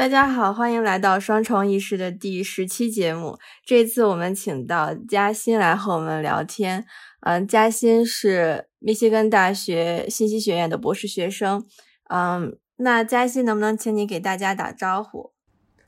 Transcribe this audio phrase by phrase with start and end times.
[0.00, 3.38] 大家好，欢迎来到双重意识的第十期节目。
[3.62, 6.86] 这次我们请到嘉欣来和我们聊天。
[7.20, 11.62] 嗯，嘉欣是密歇根大学信息学院的博士学生。
[12.08, 15.32] 嗯，那嘉欣能不能请你给大家打招呼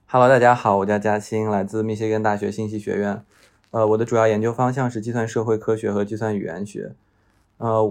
[0.04, 3.24] ？Hello，大家好，我叫嘉欣，来自密歇根大学信息学院。
[3.70, 6.94] 呃，我的主要研究方向是计算社会科学和计算语言学。
[7.56, 7.82] 呃，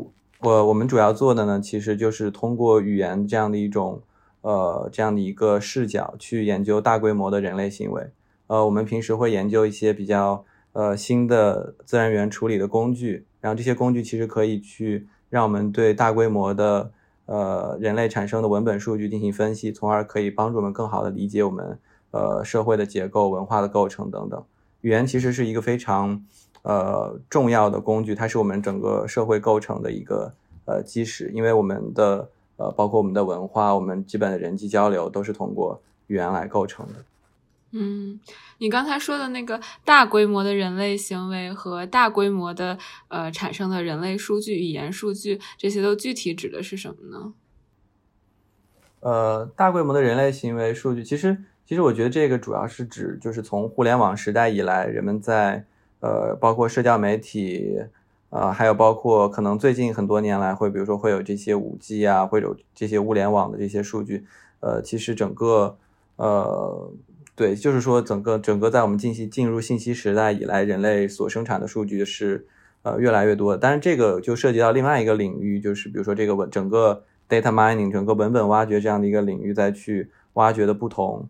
[0.42, 4.04] 我我们主要做的呢，其实就是通过语言这样的一种。
[4.42, 8.10] 呃，这样的一个视角去研究大规模的人类行为。
[8.48, 16.92] 呃，我们平时会研究一些比较呃新的自然语言处理的工具，然后这些工具其实可以去让我们对大规模的
[17.28, 21.80] 呃人类产生的文本数据进行分析，从而可以帮助我们更好的理解我们
[22.12, 24.44] 呃社会的结构、文化的构成等等。
[24.82, 26.26] 语言其实是一个非常
[26.64, 30.34] 呃重要的工具，它是我们整个社会构成的一个
[30.66, 32.30] 呃基石，因为我们的。
[32.62, 36.94] 呃，包括我们的文化，我们基本的人际交流都是通过语言来构成的。
[37.72, 38.20] 嗯，
[38.60, 47.34] 你刚才说的那个大规模的人类行为和大规模的呃产生的人类数据、语言数据，这些都具体指的是什么呢？
[49.00, 55.66] 呃，大规模的人类行为数据，其实其实我觉得这个主要是指，就是从互联网时代以来，人们在
[56.02, 57.80] 呃，包括社交媒体。
[58.32, 64.26] 呃，还有包括可能最近很多年来会，比如说会有这些五 G 啊，会有这些物联网的这些数据。
[64.62, 65.76] 呃，其实整个，
[66.16, 66.90] 呃，
[67.36, 72.48] 对，就是说整个整个在我们进行进入信息时代以来，人类所生产的数据是
[72.84, 73.58] 呃越来越多。
[73.58, 81.28] 但是这个就涉及到另外一个领域，就是比如说这个文整个 data mining 整个文本挖掘这样的一个领域，再去挖掘的不同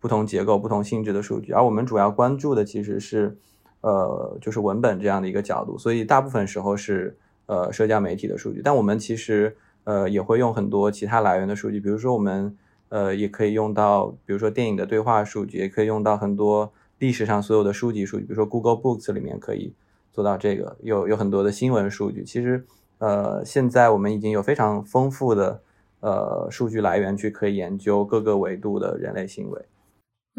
[0.00, 1.52] 不同结构、不同性质的数据。
[1.52, 3.36] 而我们主要关注的其实是。
[3.80, 12.56] 呃，就是文本这样的一个角度，所以大部分时候是呃社交媒体的数据，但我们其实呃也会用很多其他来源的数据，比如说我们
[12.88, 19.72] 呃也可以用到，比如说电影的对话数据，也可以用到很多历史上所有的书籍数据，比如说 Google Books 里面可以
[20.12, 22.24] 做到这个，有有很多的新闻数据。
[22.24, 22.64] 其实
[22.98, 25.62] 呃现在我们已经有非常丰富的
[26.00, 29.64] 呃数据来源去可以研究各个维度的人类行为。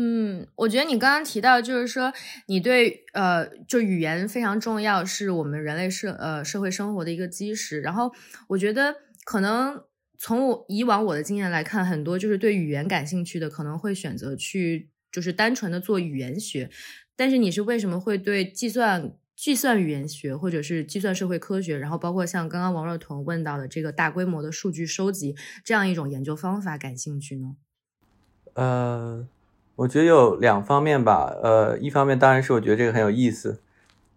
[0.01, 2.13] 嗯，我觉得你刚刚提到，就是说
[2.45, 7.81] 你对呃，就语言非常重要，是我们人类社呃社会生活的一个基石。
[7.81, 8.09] 然后
[8.47, 8.95] 我觉得
[9.25, 9.83] 可能
[10.17, 16.69] 从我以往我的经验来看，很多就是对语言感兴趣的，可能会选择去就是单纯的做语言学。
[17.17, 25.35] 但是你是为什么会对计算计算语言学或者是计算社会科学，然后包括像刚刚王若彤问到的这个大规模的数据收集
[25.65, 27.57] 这样一种研究方法感兴趣呢？
[28.53, 29.27] 呃。
[29.79, 33.59] 我觉得有两方面吧，呃，一方面当然是我觉得这个很有意思，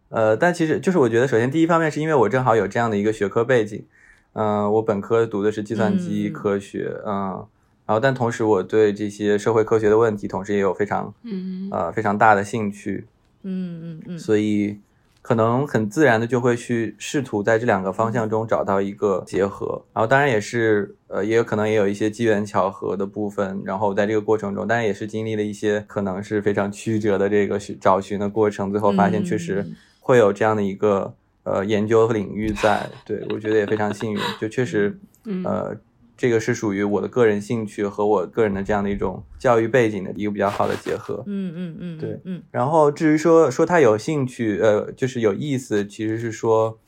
[0.08, 3.84] 呃，但其实就是我觉得首先第一方面是因为我正好有这样的一个学科背景，
[4.32, 7.46] 嗯，我本科读的是计算机科学，嗯，
[7.86, 13.06] 然后但同时我对这些社会科学的问题，同时也有非常，嗯，呃，非常大的兴趣，
[13.42, 14.80] 嗯嗯嗯，所以。
[15.22, 29.64] 可能很自然的就会去试图在这两个方向中找到一个结合，然后当然也是，呃，也有可能也有一些机缘巧合的部分，然后在这个过程中，当然也是经历了一些可能是非常曲折的这个寻找寻的过程，最后发现确实
[30.00, 34.98] 会有这样的一个呃研究领域在，对我觉得也非常幸运，就确实，
[35.44, 35.76] 呃。
[36.22, 41.24] 这个是属于我的个人兴趣和我个人的这样的一种教育背景的一个比较好的结合。
[41.26, 42.40] 嗯嗯嗯，对，嗯。
[42.52, 46.78] 然后至于说说他有兴趣，呃，就是有意思，其实是说，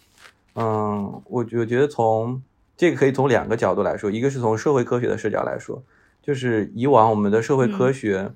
[0.55, 2.41] 嗯，我我觉得从
[2.77, 5.83] 这个可以从两个角度来说，一个是从社会科学的视角来说，
[6.23, 8.27] 就是以往我们的社会科学。
[8.29, 8.35] 嗯，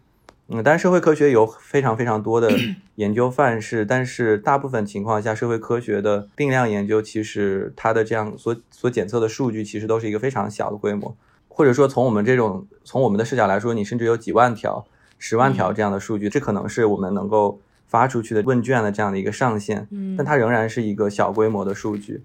[0.65, 2.51] 但是社会科学有非常非常多的
[2.97, 11.15] 研究范式，但是大部分情况下，社会科学的定量研究其实它的这样所所检测的数据其实都是一个非常小的规模，
[11.49, 14.87] 或者说从我们这种从我们的视角来说，你甚至有几万条、
[15.19, 22.23] 十万条这样的数据，这可能是我们能够发出去的问卷的这样的一个上限，嗯，但它仍然是一个小规模的数据，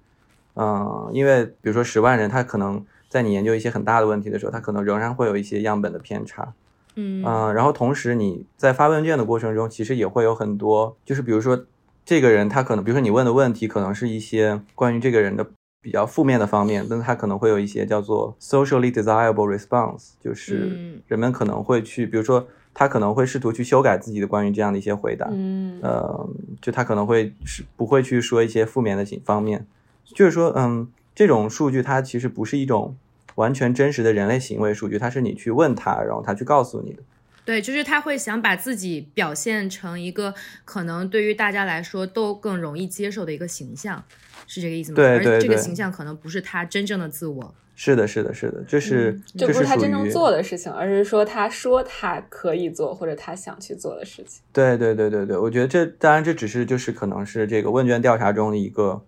[0.55, 6.53] 嗯，因为比如说十万人，他可能在你研究一些很大的问题的时候，他可能仍然会有一些样本的偏差。
[6.95, 7.21] 嗯。
[7.53, 11.65] 然后同时你在发问卷的过程中，其实也会有很多，就是比如说
[12.05, 15.45] 这个人他可能，比如说你问的问题可能是一些关于这个人的
[15.81, 26.29] 比较负面的方面，但是他可能会有一些叫做 socially desirable response，就是人们可能会去，比如说他可能会试图去修改自己的关于这样的一些回答，嗯，呃，
[26.61, 29.65] 就他可能会是不会去说一些负面的方面，
[30.13, 32.95] 就是说，嗯，这种数据它其实不是一种。
[33.35, 37.03] 完全真实的人类行为数据，它是你去问他，然后他去告诉你的。
[37.45, 40.33] 对，就是他会想把自己表现成一个
[40.63, 44.01] 可能对于大家来说都更容易接受的一个形象，
[44.47, 44.95] 是这个意思吗？
[44.95, 47.53] 对对而这个形象可能不是他真正的自我。
[47.75, 54.41] 是的，是的，是的，这是、这不是他真正做的事情，而是说他说他可以做或者他想去做的事情。
[54.53, 59.03] 对对对对对，我觉得这当然这只是就是可能是这个问卷调查中的一个，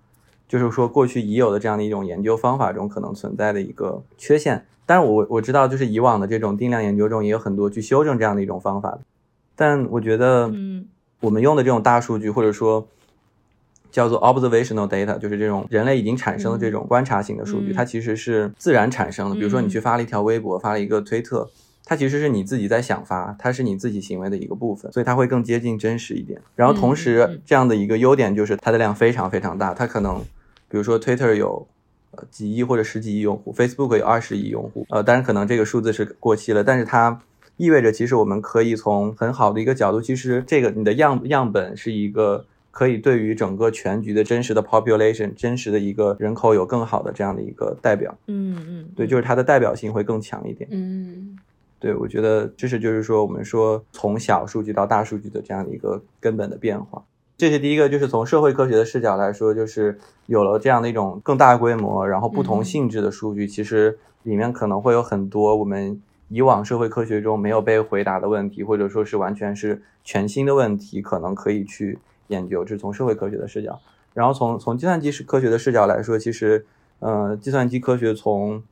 [0.48, 4.66] 就是说过去已有的这样的一种研究方法中可能存在的一个缺陷。
[4.86, 9.00] 但是我我知道，就是以往的这种定量研究中也有很多去修正这样的一种方法，
[9.56, 10.88] 但我觉得嗯
[11.22, 12.88] 我们用的这种大数据或者说
[13.90, 19.36] 叫做 observational data，就是这种人类已经产生的这种观察型的数据，嗯它其实是自然产生的。
[19.36, 21.50] 比如说你去发了一条微博，发了一个推特。
[21.86, 26.42] 它其实是你自己在想发，它是你自己行为的一个部分，所以它会更接近真实一点。
[26.56, 30.20] 然后同时嗯，这样的一个优点就是它的量非常非常大，它可能，
[30.68, 31.68] 比如说 Twitter 有
[32.12, 37.22] 呃几亿或者十几亿用户，Facebook 有二十亿用户，呃，当然可能这个数字是过期了，但是它
[37.58, 50.68] 意味着其实我们可以从很好的一个角度，其实这个你的样样本是一个可以对于整个全局的真实的 population 真实的一个人口有更好的这样的一个代表，嗯嗯，对，就是它的代表性会更强一点。
[50.72, 51.38] 嗯
[51.86, 57.04] 对，我觉得这是就是说我们说从小数据到大数据的这样的一个根本的变化。
[57.38, 72.00] 这是第一个，就是从社会科学的视角来说，就是有了这样的一种更大规模，然后不同嗯性质的数据，其实里面可能会有很多我们以往社会科学中没有被回答的问题，或者说是完全是全新的问题，可能可以去
[72.30, 72.66] 研究。
[72.66, 73.80] 这是从社会科学的视角，
[74.16, 76.66] 然后从从计算机科学的视角来说，其实，
[76.98, 78.64] 呃，计算机科学从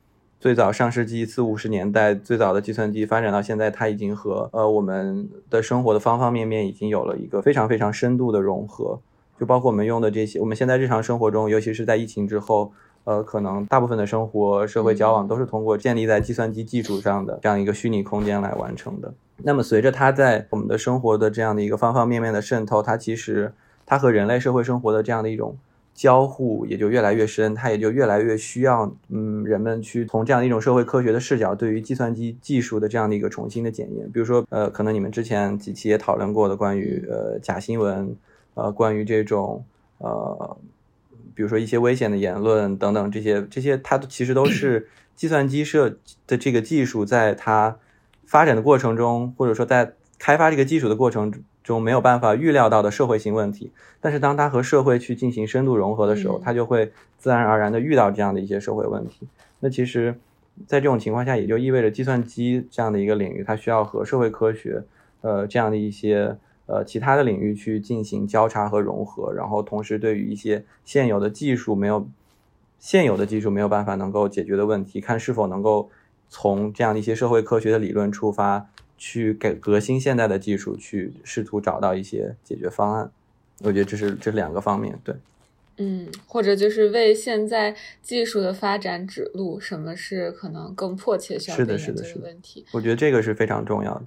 [0.44, 9.00] 最早上世纪四五十年代最早的计算机发展到现在，它已经和呃我们的生活的方方面面已经有了一个非常非常深度的融合，
[9.40, 12.74] 就包括我们用的这些，我们现在日常生活中，尤其是在疫情之后，
[13.06, 19.14] 呃，可能大部分的生活、社会交往都是通过建立在计算机基础上的这样一个虚拟空间来完成的。
[19.38, 23.54] 那么随着它在我们的生活的这样的一个方方面面的渗透，它其实
[23.86, 25.56] 它和人类社会生活的这样的一种
[25.94, 34.10] 交互也就越来越深，它也就越来越需要，嗯，人们去从这样的一种社会科学的视角，对于计算机技术的这样的一个重新的检验。
[34.12, 38.16] 比如说，呃，可能你们之前几期也讨论过的关于呃假新闻，
[38.56, 39.64] 呃，关于这种
[40.00, 40.58] 呃，
[41.36, 47.78] 比如说一些危险的言论等等这些这些，它其实都是计算机设的这个技术在它
[48.26, 51.32] 发展的过程中，或者说在开发这个技术的过程
[51.64, 53.72] 中没有办法预料到的社会性问题。
[54.02, 59.28] 但是当它和社会去进行深度融合的时候，嗯它就会自然而然的遇到这样的一些社会问题。
[59.62, 60.20] 那其实，
[60.68, 64.84] 在这种情况下，也就意味着计算机这样的一个领域，它需要和社会科学，
[65.22, 72.08] 呃，这样的一些呃其他的领域去进行交叉和融合，然后同时对于一些现有的技术没有
[72.78, 75.90] 现有的技术没有办法能够解决的问题，看是否能够
[76.28, 78.68] 从这样的一些社会科学的理论出发，
[78.98, 83.12] 去给革新现代的技术，去试图找到一些解决方案。
[83.60, 85.16] 我觉得这是这是两个方面，对。
[85.78, 92.64] 嗯，或者就是为现在技术的发展指路，什么是可能更迫切需要是被研究的是的是的问题。
[92.72, 94.04] 我觉得这个是非常重要的。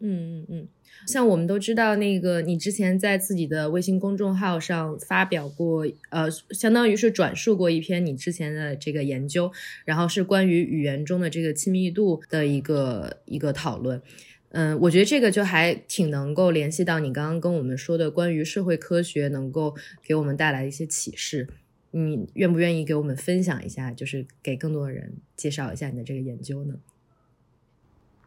[0.00, 0.68] 嗯嗯嗯，
[1.06, 9.50] 像我们都知道，那个你之前在自己的微信公众号上发表过，呃，相当于是转述过一篇你之前的这个研究，
[9.84, 14.02] 然后是关于语言中的这个亲密度的一个一个讨论。
[14.50, 21.48] 嗯，我觉得这个就还挺能够联系到你刚刚跟我们说的关于社会科学能够给我们带来的一些启示。
[21.90, 26.74] 你愿不愿意给我们分享一下，就是给更多的人介绍一下你的这个研究呢？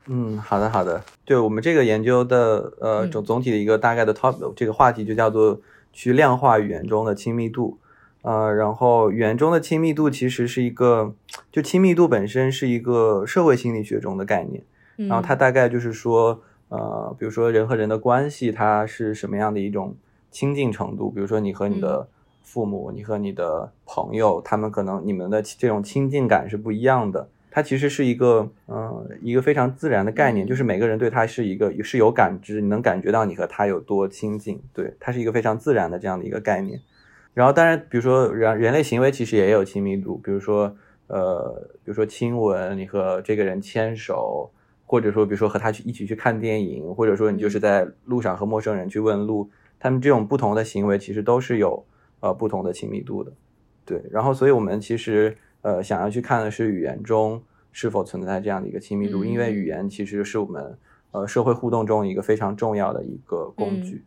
[0.08, 1.04] 嗯，好的好的。
[1.26, 5.60] 对我们这个研究的呃嗯总总体的一个大概的 top 这个话题就叫做
[5.94, 7.78] 去量化语言中的亲密度。
[8.22, 11.14] 呃，然后语言中的亲密度其实是一个，
[11.52, 14.62] 就亲密度本身是一个社会心理学中的概念。
[15.08, 19.96] 然后它大概就是说，呃，比如说人和人的关系，它是什么样的一种
[20.32, 21.10] 亲近程度？
[21.10, 22.10] 比如说你和你的
[22.44, 27.30] 父母，你和你的朋友，他们可能你们的这种亲近感是不一样的。
[27.52, 36.80] 它其实是一个，呃，一个非常自然的概念，就是每个人对它是一个是有感知，你能感觉到你和他有多亲近，对，它是一个非常自然的这样的一个概念。
[37.34, 40.76] 然后当然，比如说人人类行为其实也有亲密度，比如说，
[41.08, 44.52] 呃，比如说亲吻，你和这个人牵手。
[44.92, 49.48] 或者说，比如说和他去一起去看电影，或者说你就是在路上和陌生人去问路，
[49.80, 51.86] 他们这种不同的行为其实都是有
[52.22, 53.32] 呃不同的亲密度的，
[53.86, 54.02] 对。
[54.10, 60.78] 然后，所以我们其实呃想要去看的是语言中是否存在这样的一个亲密度，因为语言其实是我们
[61.12, 64.04] 呃社会互动中一个非常重要的一个工具，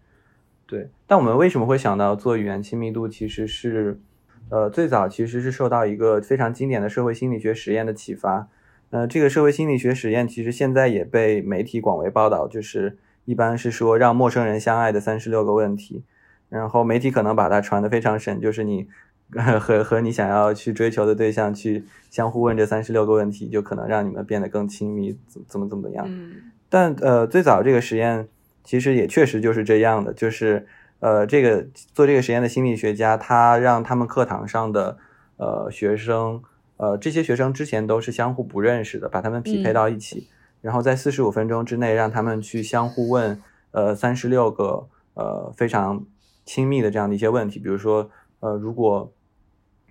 [0.66, 0.88] 对。
[1.06, 4.00] 但我们为什么会想到做语言亲密度，其实是
[4.48, 8.48] 呃最早其实是受到一个非常经典的社会心理学实验的启发。
[8.90, 16.04] 呃，这个社会心理学实验其实现在也被媒体广为报道，就是一般是说让陌生人相爱的三十六个问题，
[16.50, 18.88] 然后媒体可能把它传得非常神，就是你
[19.60, 26.04] 和和你想要去追求的对象去相互问这三十六个问题，就可能让你们变得更亲密，怎怎么怎么样。
[26.08, 26.34] 嗯
[26.68, 28.26] 但呃，最早这个实验
[28.64, 30.66] 其实也确实就是这样的，就是
[31.00, 34.96] 呃，这个做这个实验的心理学家，他让他们课堂上的
[35.36, 36.42] 呃学生，
[36.78, 40.28] 呃，这些学生之前都是相互不认识的，把他们匹配到一起，
[40.62, 46.06] 然后在四十五分钟之内让他们去相互问呃三十六个呃非常
[46.46, 48.08] 亲密的这样的一些问题，比如说
[48.40, 49.12] 呃，如果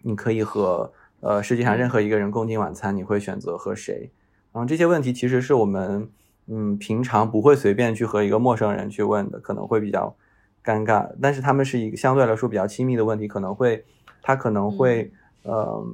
[0.03, 4.11] 你可以和呃世界上任何一个人共进晚餐，你会选择和谁？
[4.53, 6.09] 然后这些问题其实是我们
[6.47, 10.15] 嗯平常不会随便去和一个陌生人去问的，可能会比较
[10.63, 11.09] 尴尬。
[11.21, 13.85] 但是他们是一个相对来说比较亲密的问题，可能会
[14.21, 15.11] 他可能会、
[15.43, 15.85] 呃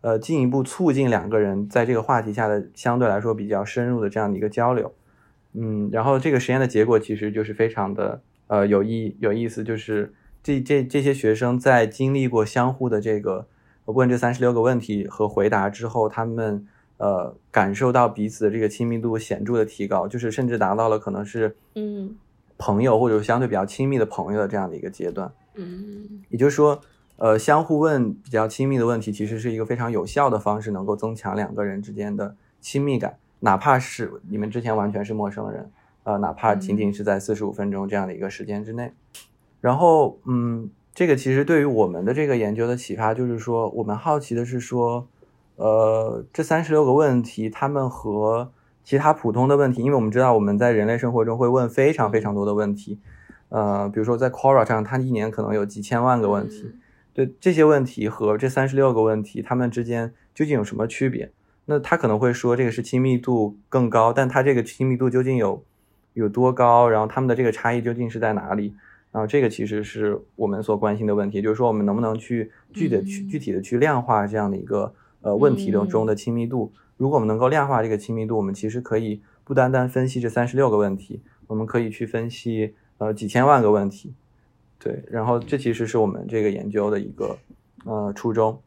[0.00, 4.94] 呃进一步促进两个人在这个话题下的相对来说比较深入的这样的一个交流。
[5.54, 10.14] 嗯，然后这个实验的结果其实就是非常的呃有意有意思，就是
[10.48, 13.46] 这这这些学生在经历过相互的这个
[13.84, 22.16] 问这三十六个问题和回答之后，他们呃感受到彼此的这个亲密度显著的提高，就是甚至达到了可能是嗯
[22.56, 25.30] 朋友或者相对比较亲密的朋友的这样的一个阶段。
[25.54, 26.80] 嗯也就是说，
[27.16, 35.70] 呃，相互问比较亲密的问题，其实是一个非常有效的方式，能够增强两个人之间的亲密感，哪怕是你们之前完全是陌生人，
[36.04, 38.90] 呃，哪怕仅仅是在四十五分钟这样的一个时间之内。
[39.60, 45.06] 然后，嗯，这个其实对于我们的这个研究的启发，就是说，我们好奇的是说，
[45.56, 48.52] 呃，这三十六个问题，他们和
[48.84, 52.98] 其他普通的问题，因为我们知道我们在人类生活中会问非常非常多的问题，
[53.48, 56.72] 呃，比如说在 Quora 上，它一年可能有几千万个问题。
[57.12, 61.32] 对这些问题和这三十六个问题，它们之间究竟有什么区别？
[61.64, 65.64] 那他可能会说这个是亲密度更高，但它这个亲密度究竟有
[66.14, 66.88] 有多高？
[66.88, 68.72] 然后它们的这个差异究竟是在哪里？
[69.18, 76.72] 然后这个其实是我们所关心的问题，就是说我们能不能去具体的去嗯具体的去量化这样的一个呃问题中嗯中的亲密度？
[76.96, 84.14] 如果我们能够量化这个亲密度，我们其实可以不单单分析这三十六个问题，我们可以去分析呃几千万个问题。
[84.78, 87.36] 对，然后这其实是我们这个研究的一个
[87.86, 88.62] 呃初衷。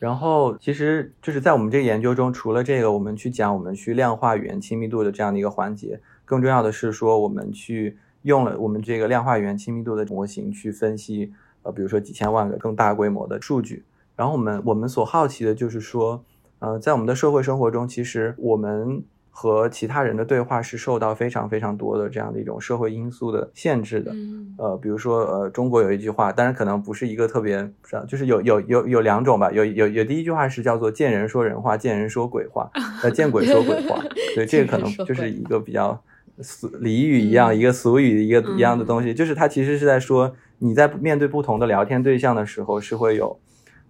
[0.00, 13.84] 然后其实就是在我们这个研究中，除了这个我们去讲我们去量化语言亲密度的这样的一个环节，更重要的是说我们去用了我们这个量化语言亲密度的模型去分析呃比如说几千万个更大规模的数据。
[14.16, 16.22] 然后我们我们所好奇的就是说，
[16.58, 24.12] 呃，在我们的社会生活中，其实我们和其他人的对话是受到非常非常多的这样的一种社会因素的限制的。
[24.12, 27.66] 嗯呃，比如说呃，中国有一句话，当然可能不是一个特别，
[28.06, 32.70] 就是有有有有两种吧，有有有第一句话是叫做见人说人话，见人说鬼话，
[33.02, 34.02] 呃，见鬼说鬼话，
[34.34, 36.09] 对，这个可能就是一个比较俗
[36.42, 43.38] 俚语一样，嗯一个俗语一个一样的嗯东西，就是它其实是在说你在面对不同的聊天对象的时候是会有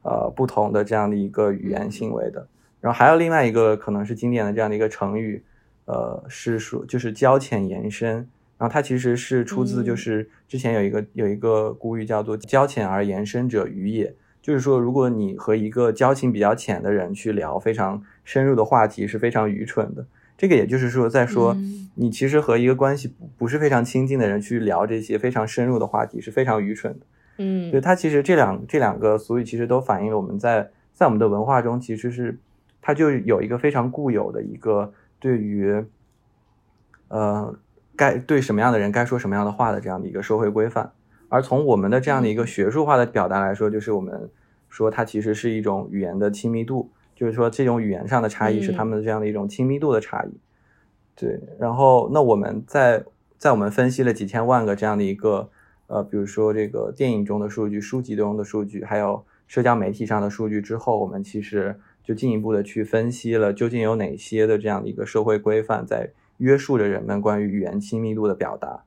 [0.03, 2.47] 呃不同的这样的一个语言行为的。
[2.81, 5.43] 然后还有另外一个可能是经典的这样的一个成语，
[5.85, 8.29] 呃，是说就是交浅言深。
[8.57, 20.07] 然后它其实是出自就嗯是之前有一个有一个古语叫做“交浅而言深者愚也”，就是说如果你和一个交情比较浅的人去聊非常深入的话题是非常愚蠢的。
[20.41, 27.07] 这个也就是说在说嗯你其实和一个关系不不是非常亲近的人去聊这些非常深入的话题是非常愚蠢的。
[27.37, 32.39] 嗯，对，它其实这两这两个俗语其实都反映了我们在在我们的文化中其实是
[32.81, 35.85] 它就有一个非常固有的一个对于
[37.09, 37.55] 呃
[37.95, 40.91] 该对什么样的人该说什么样的话的这样的一个社会规范。
[41.29, 44.31] 而从我们的这样的一个学术化的表达来说，就是我们
[44.71, 46.91] 说它其实是一种语言的亲密度，
[47.21, 50.31] 就是说这种语言上的差异是他们的这样的一种亲密度的差异。
[51.15, 53.05] 对，然后那我们在
[53.37, 55.51] 在我们分析了几千万个这样的一个
[55.89, 68.85] 呃，比如说这个电影中的数据、书籍中的数据，还有社交媒体上的数据之后，我们其实就进一步的去分析了究竟有哪些的这样的一个社会规范在约束着人们关于语言亲密度的表达。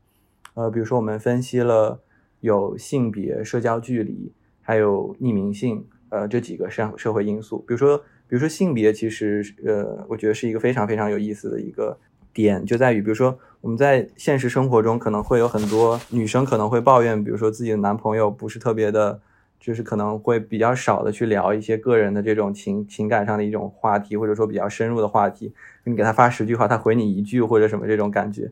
[0.56, 2.02] 呃，比如说我们分析了
[2.40, 7.60] 有性别、社交距离，还有匿名性，呃，这几个社社会因素。
[7.68, 11.98] 比如说，比如说性别，其实呃，我觉得是一个非常非常有意思的一个
[12.34, 19.22] 点，就在于，比如说我们在现实生活中可能会有很多女生可能会抱怨，比如说自己的男朋友不是特别的，
[19.60, 25.54] 就是可能会比较少的去聊一些个人的这种情情感上的一种话题，或者说比较深入的话题。
[25.84, 28.52] 你给他发十句话，他回你一句或者什么这种感觉。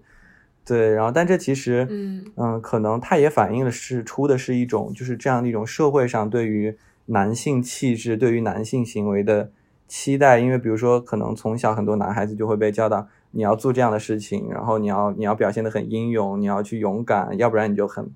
[0.63, 9.51] 对，然后但这其实，嗯嗯，可能它也反映的是出的是一种就是这样的一种社会上对于男性气质、对于男性行为的
[9.91, 18.09] 期待，因为比如说可能从小很多男孩子就会被教导你要做这样的事情，然后你要你要表现的很英勇，你要去勇敢，要不然你就很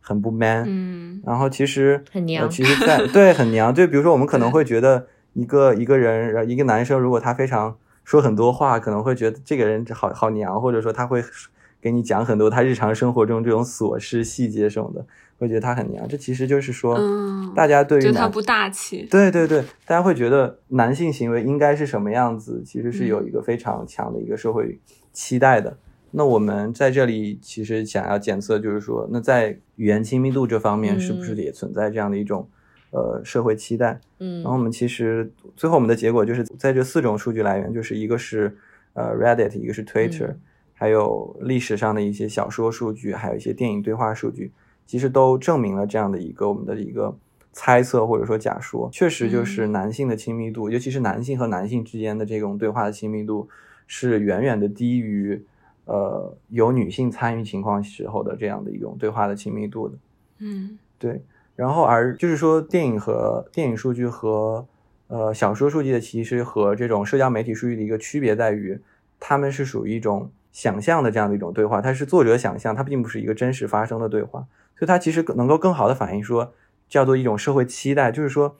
[0.00, 0.64] 很不 man。
[0.66, 11.22] 嗯然后其实很娘呃其实在 对很娘，就，比如说我们可能会觉得 一个一个人，一个男生如果他非常说很多话，可能会觉得这个人好好娘，或者说他会
[11.80, 15.06] 给你讲很多他日常生活中这种琐事细节什么的，
[15.40, 16.06] 会觉得他很娘。
[16.06, 19.08] 这其实就是说，嗯，大家对于男觉得他不大气。
[19.10, 24.78] 对对对，大家会觉得男性行为应该是什么样子，其实是有一个非常强的一个社会
[25.12, 25.76] 期待的。
[26.10, 32.46] 那我们在这里其实想要检测，就是说，那在语言亲密度这方面，是不是嗯也存在这样的一种
[32.90, 33.98] 呃社会期待？
[34.18, 38.54] 嗯然后我们其实最后我们的结果就是在这四种数据来源，就是一个是
[38.92, 40.40] 呃 Reddit，一个是 Twitter，、嗯
[40.80, 44.50] 还有历史上的一些小说数据，还有一些电影对话数据，
[44.90, 47.16] 其实都证明了这样的一个我们的一个
[47.52, 53.48] 猜测或者说假说，确实就是嗯男性的亲密度，尤其是男性和男性之间的这种对话的亲密度
[53.86, 55.40] 是远远的低于
[55.84, 59.94] 呃有女性参与情况时候的这样的一种对话的亲密度的。
[60.38, 60.76] 嗯。
[60.98, 61.22] 对，
[61.54, 64.66] 然后而就是说，电影和电影数据和
[65.06, 68.76] 呃小说数据的其实和这种社交媒体数据的一个区别在于，
[69.20, 74.44] 他们是属于一种想象的这样的一种对话，它是作者想象，它并不是一个真实发生的对话，
[74.80, 76.54] 所以它其实能够更好的反映说
[76.88, 78.56] 叫做一种社会期待，就是说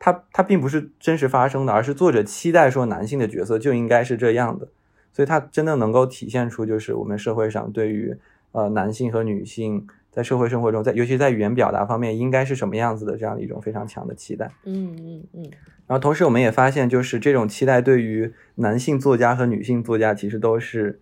[0.00, 4.66] 它它并不是真实发生的，而是作者期待说男性的角色就应该是这样的，
[5.12, 8.16] 所以它真的能够体现出就是我们社会上对于
[8.50, 14.50] 呃男性和女性在社会生活中，在尤其在语言表达方面应该是什么样子的这样的一种非常强的期待。
[14.64, 15.50] 嗯嗯嗯。
[15.86, 21.00] 然后同时我们也发现，就是这种期待对于男性作家和女性作家其实都是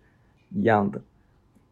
[0.51, 1.01] 一样的，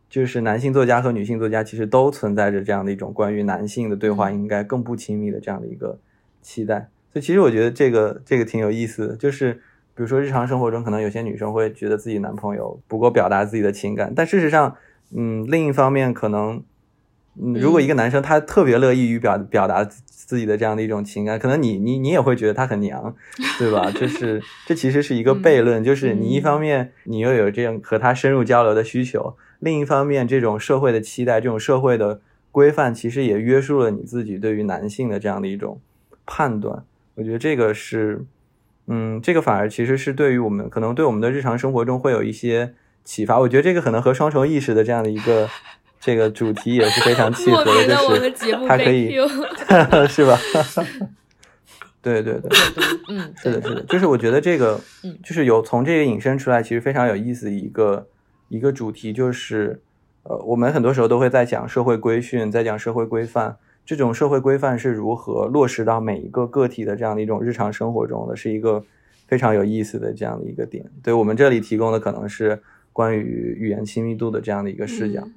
[0.09, 5.97] 就是男性作家和女性作家其实都存在着这样的一种关于男性的对话嗯应该更不亲密的这样的一个
[6.41, 6.89] 期待。
[7.11, 14.75] 所以其实我觉得这个这个挺有意思的，就是比如说日常生活中，可能有些女生会觉得自己男朋友不够表达自己的情感，但事实上，
[15.15, 16.63] 嗯，另一方面可能。
[17.39, 23.15] 嗯，如果一个男生他特别乐意于表表达自自己的这样的一种情感，可能你你你也会觉得他很娘，
[23.59, 23.91] 对吧？
[23.91, 35.79] 就是这其实是一个悖论，就是你一方面你又有这样和他深入交流的需求，另一方面这种社会的期待、这种社会的规范，其实也约束了你自己对于男性的这样的一种
[36.25, 36.83] 判断。
[37.15, 38.25] 我觉得这个是，
[38.87, 43.39] 嗯，这个反而其实是对于我们可能对我们的日常生活中会有一些启发。
[43.39, 45.49] 我觉得这个可能和双重意识的这样的一个。
[45.99, 49.17] 这个主题也是非常契合的， 我就是它可以，
[50.07, 50.37] 是吧？
[52.01, 52.49] 对对对，
[53.09, 58.07] 嗯，是的，是的，就是我觉得这个嗯，就是有从这个引申出来，其实非常有意思的一个
[58.49, 59.81] 一个主题，就是
[60.23, 68.83] 呃，我们很多时候都会在讲社会规训，在讲社会规范，这种社会规范是如何落实到每一个个体的这样的一种日常生活中的，是一个
[69.27, 70.89] 非常有意思的这样的一个点。
[71.01, 75.21] 对我们这里提供的可能是关于语言亲密度的这样的一个视角。
[75.21, 75.33] 嗯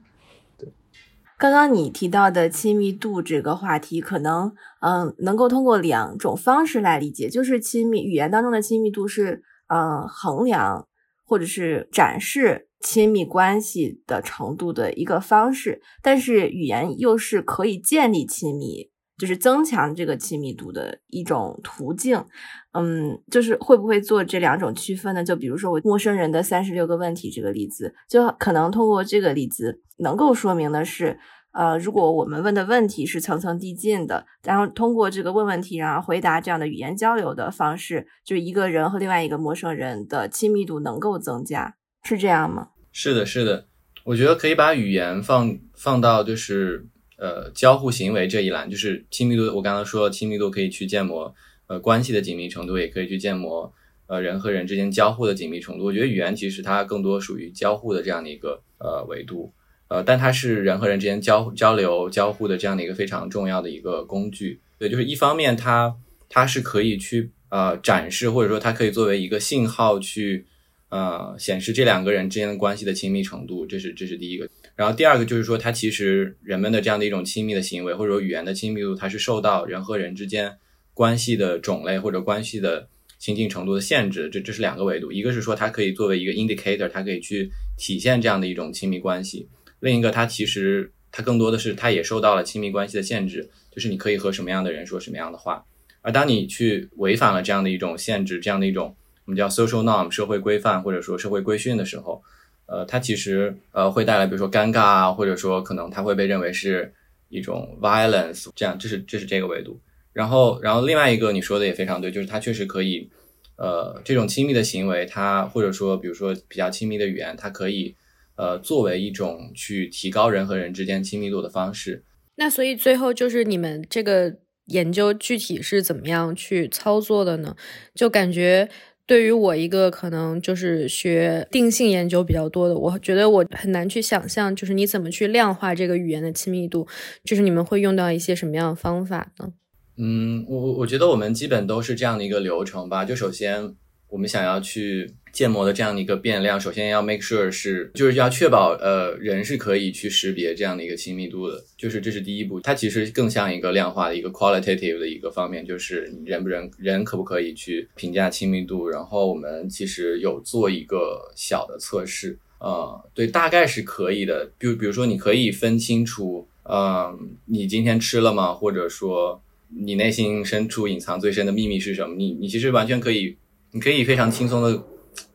[1.41, 10.87] 刚刚你提到的亲密度这个话题，可能嗯能够通过两种方式来理解，就是亲密语言当中的亲密度是嗯衡量
[11.25, 22.25] 或者是展示亲密关系的程度的一个方式，但是语言又是可以建立亲密，就是增强这个亲密度的一种途径。
[22.73, 25.23] 嗯，就是会不会做这两种区分呢？
[25.23, 31.19] 就比如说我陌生人的三十六个问题这个例子，就可能通过这个例子能够说明的是，
[31.53, 42.69] 呃，如果我们问的问题是层层递进的，然后通过这个问问题，然后回答这样的语言交流的方式，就一个人和另外一个陌生人的亲密度能够增加，是这样吗？
[42.93, 43.67] 是的，是的，
[44.05, 46.87] 我觉得可以把语言放放到就是
[47.17, 49.45] 呃交互行为这一栏，就是亲密度。
[49.55, 51.33] 我刚刚说亲密度可以去建模
[51.69, 53.73] 呃关系的紧密程度，也可以去建模
[54.09, 55.85] 呃人和人之间交互的紧密程度。
[55.85, 59.53] 我觉得语言其实它更多属于交互的这样的一个呃维度，
[59.87, 64.61] 呃，但它是人和人之间交交流交互的这样的一个非常重要的一个工具。
[64.79, 65.95] 对，就是一方面它
[66.29, 70.47] 它是可以去呃展示，或者说它可以作为一个信号去。
[70.91, 74.49] 呃，显示这两个人之间的关系的亲密程度，这是这是第一个。
[74.77, 80.59] 然后第二个就是说，它其实人们的这样的一种亲密的行为，或者说语言的亲密度，它是受到人和人之间
[80.93, 84.29] 关系的种类或者关系的亲近程度的限制。
[84.31, 89.47] 这这是两个维度，一个是说它可以作为一个 indicator，它可以去体现这样的一种亲密关系；
[89.79, 95.65] 另一个它其实它更多的是它也受到了亲密关系的限制，就是你可以和什么样的人说什么样的话。
[96.03, 98.97] 而当你去违反了这样的一种限制，这样的一种
[99.31, 102.21] 我们叫 social norm 社会规范或者说社会规训的时候，
[102.67, 106.93] 呃，它其实呃会带来比如说尴尬啊，或者说可能它会被认为是
[107.29, 109.81] 一种 violence，这样这是这是这个维度。
[110.13, 113.09] 然后然后另外一个你说的也非常对，就是它确实可以
[113.57, 117.95] 呃，这种亲密的行为，它或者说比如说比较亲密的语言，它可以
[118.35, 122.03] 呃作为一种去提高人和人之间亲密度的方式。
[122.35, 127.55] 那所以最后就是你们这个研究具体是怎么样去操作的呢？
[127.95, 128.69] 就感觉
[129.11, 136.87] 对于我一个可能就是学定性研究比较多的，我觉得我很难去想象，就是你怎么去量化这个语言的亲密度，
[137.25, 139.53] 就是你们会用到一些什么样的方法呢？
[139.97, 143.05] 嗯，我我觉得我们基本都是这样的一个流程吧。
[143.05, 143.75] 就首先，
[144.11, 152.61] 我们想要去建模的这样的一个变量，首先要 make sure 是，就是要确保呃人是可以去识别这样的一个亲密度的，就是这是第一步。
[152.61, 158.89] 它其实更像一个量化的一个 qualitative 的一个方面，就是你人不人人可不可以去评价亲密度。
[158.89, 164.51] 然后我们其实有做一个小的测试，呃，对，大概是可以的。
[164.59, 168.53] 比如比如说，你可以分清楚，嗯，你今天吃了吗？
[168.53, 169.43] 或者说。
[169.73, 172.17] 你内心深处隐藏最深的秘密是什么？
[172.17, 173.37] 你你其实完全可以，
[173.71, 174.83] 你可以非常轻松的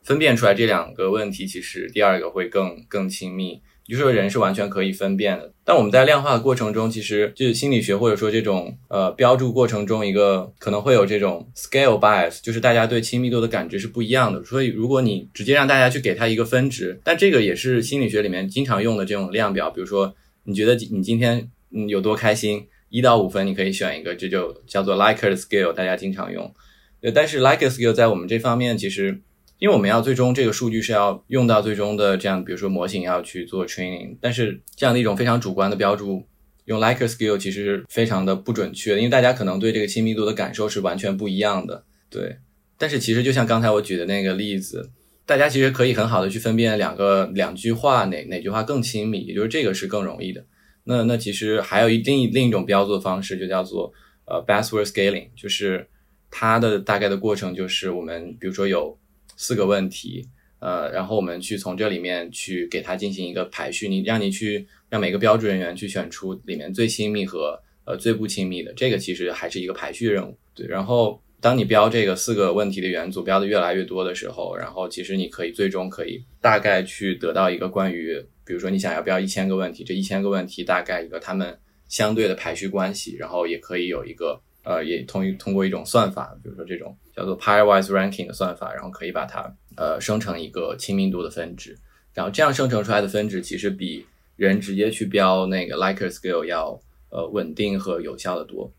[0.02, 1.46] 分辨出来这两个问题。
[1.46, 5.52] 其实第二个会更更亲密，就是说人是完全可以分辨的。
[5.64, 14.44] 但我们在量化的过程中，其实就是心理学或者说这种呃标注过程中，一个可能会有这种 scale bias，就是大家对亲密度的感知是不一样的。
[14.44, 22.66] 所以如果你直接让大家去给他一个分值，但这个也是心理学里面经常用的这种量表，比如说你觉得你今天嗯有多开心。
[22.88, 26.54] 一到五分，你可以选一个，这就叫做 Likert Scale，大家经常用。
[27.00, 29.20] 对，但是 liker Scale 在我们这方面，其实
[29.58, 36.24] 因为我们要最终这个数据是要用到最终的这样，比如说模型要去做 training，但是这样的一种非常主观的标注，
[36.66, 41.84] 用 Likert Scale 其实是非常的不准确，因为大家可能对这个亲密度的感受是完全不一样的。
[42.10, 42.36] 对，
[42.76, 44.90] 但是其实就像刚才我举的那个例子，
[45.24, 50.44] 大家其实可以很好的去分辨两个两句话哪哪句话更亲密，也就是这个是更容易的。
[50.84, 53.92] 那那其实还有一另另一种标注的方式，就叫做
[54.26, 55.88] 呃 backward scaling，就是
[56.30, 58.96] 它的大概的过程就是我们比如说有
[59.36, 60.26] 四个问题，
[60.58, 70.36] 呃，然后我们去从这里面去给它进行一个排序，你让你去让每个标注人员去选出里面最亲密和呃最不亲密的，这个其实还是一个排序任务。
[70.54, 78.24] 对，然后当你标这个四个问题的元组标的越来越多的时候，然后其实你可以最终可以大概去得到一个关于。
[78.46, 89.40] 比如说，你想要标一千个问题，这一千个问题大概一个他们相对的排序关系，然后也可以有一个呃，也通通过一种算法，比如说这种叫做 pairwise ranking 的算法，然后可以把它
[89.76, 91.78] 呃生成一个亲密度的分值，
[92.12, 98.72] 然后这样生成出来的分值其实比人直接去标那个 liker scale 要呃稳定和有效的多。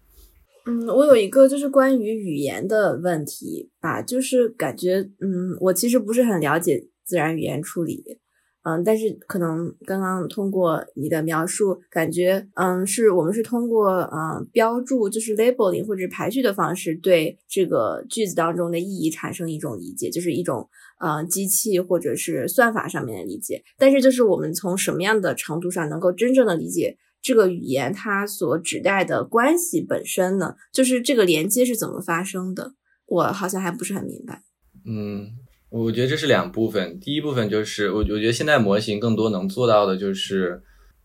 [0.66, 8.04] 嗯，我有一个就是关于语言的问题吧，就是感觉嗯，我其实不是很了解自然语言处理。
[8.68, 20.68] 嗯，但是可能刚刚通过你的描述，感觉嗯，是我们是通过嗯标注，就是 labeling 或者排序的方式，对这个句子当中的意义产生一种理解，就是一种
[21.00, 23.64] 呃机器或者是算法上面的理解。
[23.78, 30.56] 但是就是我们从什么样的程度上能够真正的理解这个语言它所指代的关系本身呢？
[30.74, 32.74] 就是这个连接是怎么发生的？
[33.06, 34.44] 我好像还不是很明白。
[34.86, 35.47] 嗯。
[35.70, 40.62] 我觉得这是两部分，第一部分就是我我觉得现在模型更多能做到的就是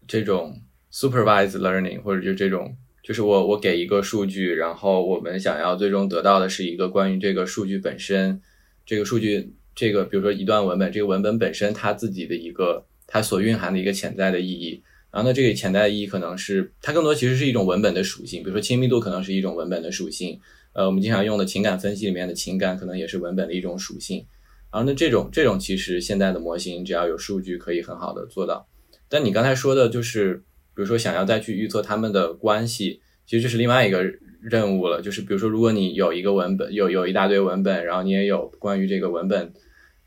[0.07, 0.61] 这种
[0.93, 8.41] supervised learning，或者就这种就是我我给一个数据，然后我们想要最终得到的是一个关于这个数据本身，
[8.87, 20.39] 这个数据这个比如说一段文本，这个文本本身它自己的一个它所蕴含的一个潜在的意义，然后呢这个潜在意义可能是它更多其实是一种文本的属性，比如说亲密度可能是一种文本的属性，
[20.73, 24.25] 呃我们经常用的情感分析里面的情感可能也是文本的一种属性。
[24.73, 28.67] 然后那这种这种其实现在的模型只要有数据可以很好的做到，
[29.09, 30.37] 但你刚才说的就是，
[30.75, 34.03] 比如说想要再去预测他们的关系，其实这是另外一个
[34.41, 35.03] 任务了。
[35.03, 39.53] 就是比如说，如果你有一个文本，有有一大堆文本，然后你也有关于这个文本，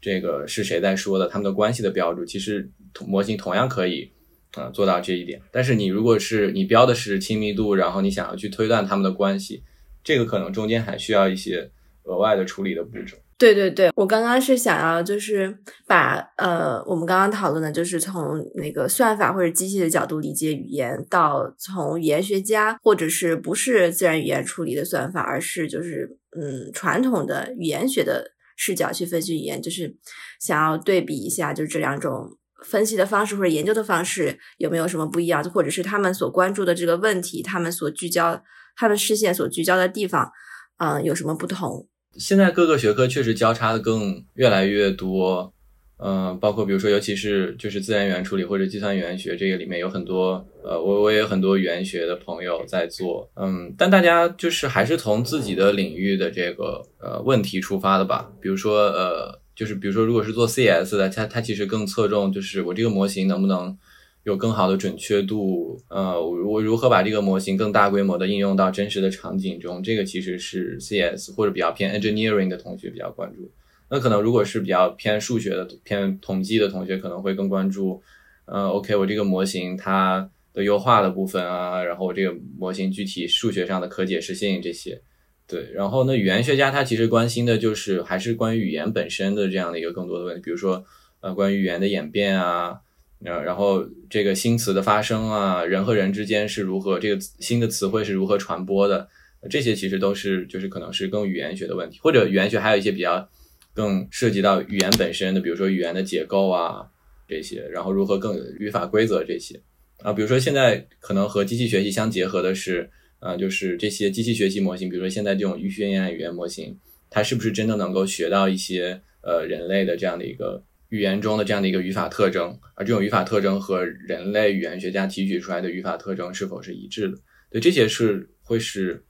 [0.01, 2.67] 这个是谁在说的，他们的关系的标注，其实
[3.06, 4.12] 模型同样可以
[4.56, 5.39] 啊做到这一点。
[5.51, 9.62] 但是你如果是你标的是亲密度，然后你想要去推断他们的关系，
[10.04, 11.69] 这个可能中间还需要一些
[12.06, 13.15] 额外的处理的步骤。
[13.38, 29.98] 对对对，我刚刚是想要就是把呃，我们刚刚讨论的就是从那个算法或者机器的角度理解语言，到从语言学家或者是不是自然语言处理的算法，而是就是嗯传统的语言学的视角去分析语言，就是
[30.39, 38.41] 想要对比一下，就是这两种分析的方式或者研究的方式有没有什么不一样，或者是他们所关注的这个问题，他们所聚焦，
[38.78, 40.32] 他们视线所聚焦的地方，
[40.78, 41.89] 嗯，有什么不同？
[42.17, 45.54] 现在各个学科确实交叉的更越来越多，
[45.97, 58.32] 嗯，包括比如说，尤其是就是自然语言处理或者计算语言学这个里面有很多，呃，我我也有很多语言学的朋友在做，嗯，但大家就是还是从自己的领域的这个呃问题出发的吧。
[58.41, 63.78] 比如说，呃，就是比如说，如果是做 CS 的，它它其实更侧重就是我这个模型能不能
[64.26, 73.52] 有更好的准确度，呃，我如何把这个模型更大规模的应用到真实的场景中，这个其实是 CS 或者比较偏 engineering 的同学比较关注。
[73.88, 78.02] 那可能如果是比较偏数学的、偏统计的同学，可能会更关注，
[78.46, 85.00] 呃，OK，我这个模型它的优化的部分啊，然后我这个模型具体数学上的可解释性这些，
[85.46, 85.70] 对。
[85.72, 90.84] 然后呢，语言学家他其实关心的就是还是关于语言本身的这样的一个更多的问题，比如说，
[91.22, 92.80] 呃，关于语言的演变啊，
[93.24, 99.10] 呃，然后这个新词的发生啊，人和人之间是如何这个新的词汇是如何传播的，
[99.49, 103.28] 这些其实都是就是可能是更语言学的问题，或者语言学还有一些比较。
[103.73, 106.88] 更涉及到语言本身的，比如说语言的结构啊
[107.28, 109.60] 这些，然后如何更语法规则这些
[110.01, 127.17] 啊，比如说现在可能和机器学习相结合的是，呃，就是这些机器学习模型，比如说现在这种预训练语言模型，它是不是真的能够学到一些呃人类的这样的一个语言中的这样的一个语法特征，而这种语法特征和人类语言学家提取出来的语法特征是否是一致的？
[127.50, 129.04] 对，这些是会是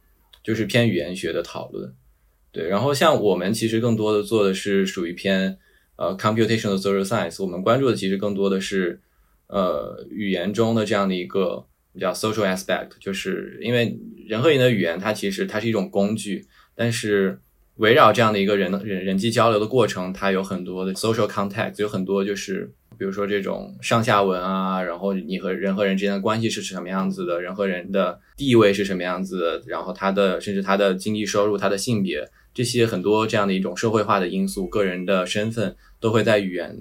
[0.43, 1.93] 就是偏语言学的讨论。
[2.51, 5.57] 对，然后像我们其实更多的做的是属于偏
[5.97, 9.01] 呃 computational social science，我们关注的其实更多的是
[9.47, 11.67] 呃语言中的这样的一个
[11.99, 17.39] 叫 social aspect，就是因为人和人的语言它其实它是一种工具，但是
[17.77, 32.29] 围绕这样的一个人人人际交流的过程，它有很多的 social context，有很多就是比如说这种上下文啊，然后你和人和人之间的关系是什么样子的，人和人的地位是什么样子的，然后他的甚至他的经济收入、他的性别。
[32.53, 36.73] 这些很多这样的一种社会化的因素，个人的身份都会在语言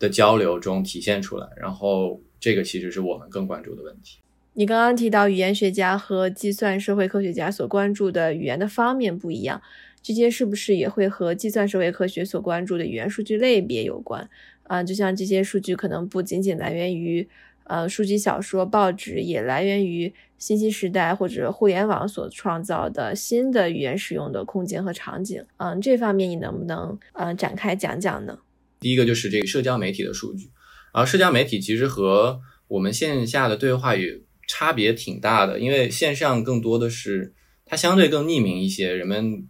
[0.00, 1.46] 的交流中体现出来。
[1.56, 4.18] 然后，这个其实是我们更关注的问题。
[4.54, 9.62] 你刚刚提到语言学家和计算社会科学家所关注的语言的方面不一样，
[10.04, 14.30] 这些是不是也会和计算社会科学所关注的语言数据类别有关？
[14.62, 17.28] 啊，就像这些数据可能不仅仅来源于。
[17.66, 25.42] 呃，书籍、小说、报纸也来源于信息时代或者互联网所创造的新的语言使用的空间和场景。
[25.56, 28.38] 嗯，这方面你能不能呃展开讲讲呢？
[28.80, 30.50] 第一个就是这个社交媒体的数据，
[30.92, 32.38] 而社交媒体其实和
[32.68, 37.32] 我们线下的对话也差别挺大的，因为线上更多的是
[37.64, 39.48] 它相对更匿名一些，人们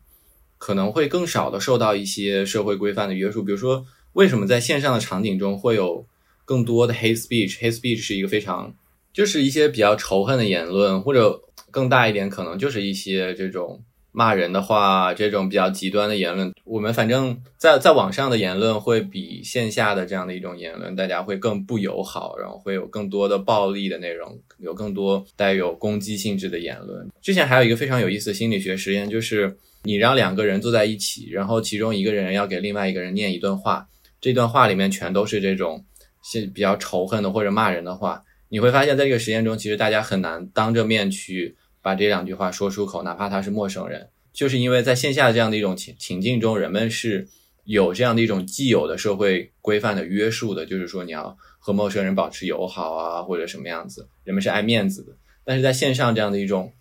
[0.64, 3.42] 可能会更少的受到一些社会规范的约束。
[3.42, 6.07] 比如说，为什么在线上的场景中会有？
[6.46, 8.74] 更多的 hate speech，hate speech 是一个非常，
[9.14, 16.53] 就是一些比较仇恨的言论，或者更大一点，可能就是一些这种骂人的话，这种比较极端的言论。
[16.64, 27.09] 我们反正在在网上的言论会比线下的这样的一种言论，大家会更不友好，然后会有更多的暴力的内容，有更多带有攻击性质的言论。
[27.22, 33.87] 之前还有一个非常有意思的心理学实验，就是你让两个人坐在一起，然后其中一个人要给另外一个人念一段话，
[34.20, 35.85] 这段话里面全都是这种。
[36.27, 47.29] 些比较仇恨的或者骂人的话，你会发现在这个实验中，其实大家很难当着面去把这两句话说出口，哪怕他是陌生人，就是因为在线下这样的一种情情境中，人们是
[47.64, 55.12] 有这样的一种既有的社会规范的约束的，就是说你要和陌生人保持友好啊，或者什么样子，人们是爱面子的。
[55.44, 56.73] 但是在线上这样的一种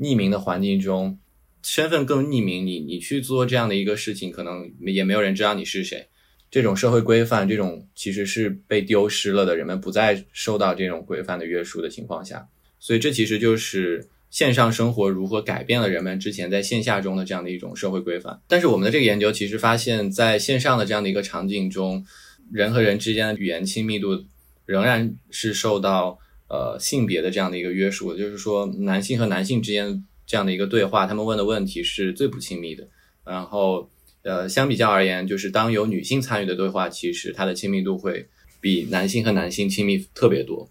[0.00, 1.20] 匿名的环境中，
[1.62, 6.06] 身份更匿名，你你去做这样的一个事情，可能也没有人知道你是谁。
[6.50, 18.40] 这种社会规范，这种其实是被丢失了的，人们不再受到这种规范的约束的情况下，所以这其实就是线上生活如何改变了人们之前在线下中的这样的一种社会规范。
[18.48, 22.02] 但是我们的这个研究其实发现，在线上的这样的一个场景中，
[22.50, 24.24] 人和人之间的语言亲密度
[24.64, 26.18] 仍然是受到
[26.48, 32.86] 呃性别的这样的一个约束，就是说男性和男性之间这样的一个对话，他们问的问题是最不亲密的，
[33.24, 33.90] 然后。
[34.24, 38.28] 呃，相比较而言，就是当有女性参与的对话，其实它的亲密度会
[38.60, 40.68] 比男性和男性亲密特别多。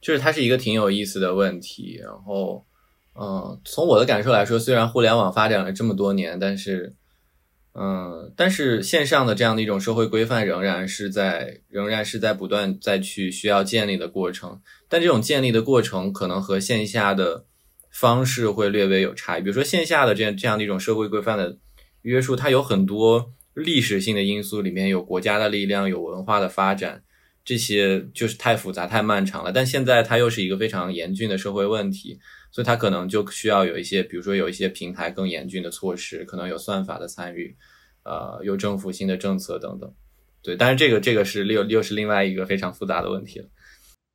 [0.00, 1.98] 就是它是一个挺有意思的问题。
[2.00, 2.64] 然后，
[3.18, 6.94] 嗯，从我的感受来说，虽然互联网发展了这么多年，但是，
[7.72, 14.60] 嗯，但是线上的这样的一种社会规范仍然是在仍然是在不断再去需要建立的过程。
[14.88, 17.46] 但这种建立的过程可能和线下的
[17.92, 19.42] 方式会略微有差异。
[19.42, 21.58] 比如说线下的这样这样的一种社会规范的。
[22.02, 27.04] 约束它有很多历史性的因素，里面有国家的力量，有文化的发展，
[27.44, 29.52] 这些就是太复杂、太漫长了。
[29.52, 32.18] 但现在它又是一个非常严峻的社会问题，
[32.50, 37.56] 所以它可能就需要有一些，比如说有一些平台更严峻的措施，可能有算法的参与，
[38.04, 39.88] 呃，有政府新的政策等等。
[40.42, 43.46] 对，但是这个这个是又又是另外一个非常复杂的问题了。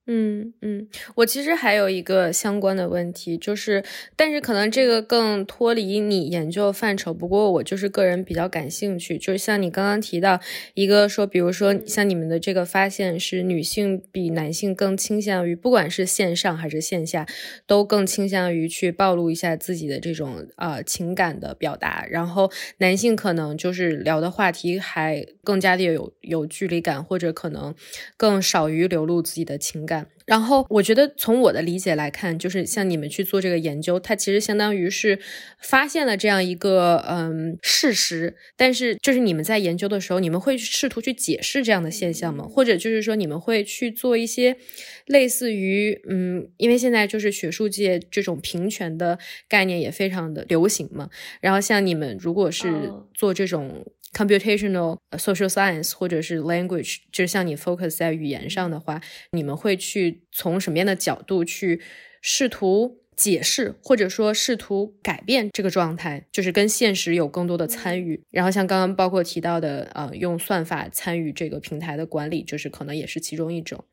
[0.09, 3.83] 嗯嗯，我其实还有一个相关的问题，就是，
[4.15, 7.13] 但是可能这个更脱离你研究范畴。
[7.13, 10.39] 不过我就是个人比较感兴趣，就是像你刚刚提到
[10.75, 17.27] 一个说，比如说像你们的这个发现是女性比男性更倾向于，不管是线上还是线下，
[17.65, 27.75] 都更倾向于去暴露一下自己的这种呃情感的表达，然后男性可能就是聊的话题还更加的有有距离感，或者可能
[28.15, 29.96] 更少于流露自己的情感。
[30.25, 35.17] 然后，我觉得从我的理解来看，就是像你们去做这个研究，它其实相当于是
[35.61, 38.35] 发现了这样一个嗯事实。
[38.57, 42.45] 但是，就是你们在研究的时候，你们会试图去解释这样的现象吗？
[42.45, 44.57] 或者就是说，你们会去做一些
[45.05, 51.09] 类似于嗯，因为现在就是学术界这种平权的概念也非常的流行嘛。
[51.39, 53.85] 然后，像你们如果是做这种。
[54.17, 58.99] Computational social science 或者是 language，就是像你 focus 在语言上的话，
[59.31, 61.79] 你们会去从什么样的角度去
[62.21, 68.19] 试图解释，或者说试图改变这个状态，就是跟现实有更多的参与。
[68.31, 73.85] 然后像刚刚包括提到的，呃，用算法参与这个平台的管理，就是可能也是其中一种。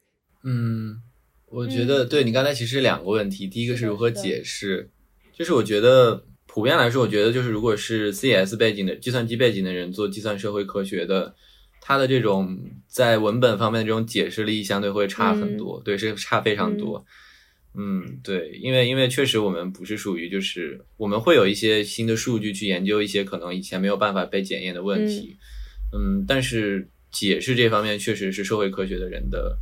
[0.43, 1.03] 嗯，
[1.49, 4.91] 我觉得对你刚才其实两个问题，第一个是如何解释，
[5.35, 6.25] 就是我觉得。
[6.55, 11.35] 普遍来说，我觉得就是如果是 CS 背景的计算机背景的人做计算社会科学的，
[11.81, 17.05] 他的这种在文本方面的这种解释力相对会差很多，对，是差非常多。
[17.77, 25.37] 嗯，对，因为因为确实我们不是属于就是我们会有一些新的数据去研究一些可能以前没有办法被检验的问题，
[25.93, 29.59] 嗯，但是解释这方面确实是社会科学的人的。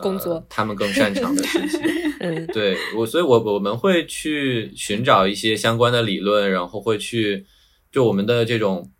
[0.00, 1.80] 工作，他们更擅长的事情。
[2.20, 7.44] 嗯，对我，所以我我们会去寻找一些相关的理论，然后会去
[7.92, 8.90] 就我们的这种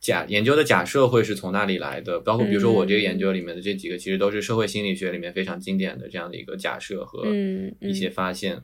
[0.00, 2.20] 假研究的假设会是从那里来的。
[2.20, 7.26] 包括比如说我这个研究里面的这几个，其实都是社会心理学里面非常经典的这样的一个假设和
[7.80, 8.62] 一些发现。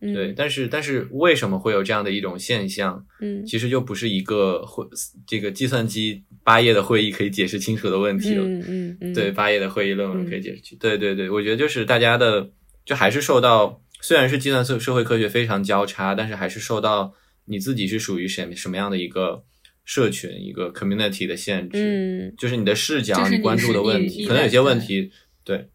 [0.00, 3.04] 对，但是但是为什么会有这样的一种现象？
[3.20, 4.86] 嗯，其实就不是一个会
[5.26, 8.42] 这个计算机八页的会议可以解释清楚的问题了。
[8.44, 10.78] 嗯嗯，对，八页的会议论文可以解释清。
[10.78, 12.50] 对对对，我觉得就是大家的
[12.86, 17.12] 就还是受到，虽然是计算社社会科学非常交叉，但是还是受到
[17.44, 19.44] 你自己是属于什什么样的一个
[19.84, 21.78] 社群一个 community 的限制。
[21.78, 25.10] 嗯，就是你的视角，你关注的问题，可能有些问题，
[25.44, 25.68] 对，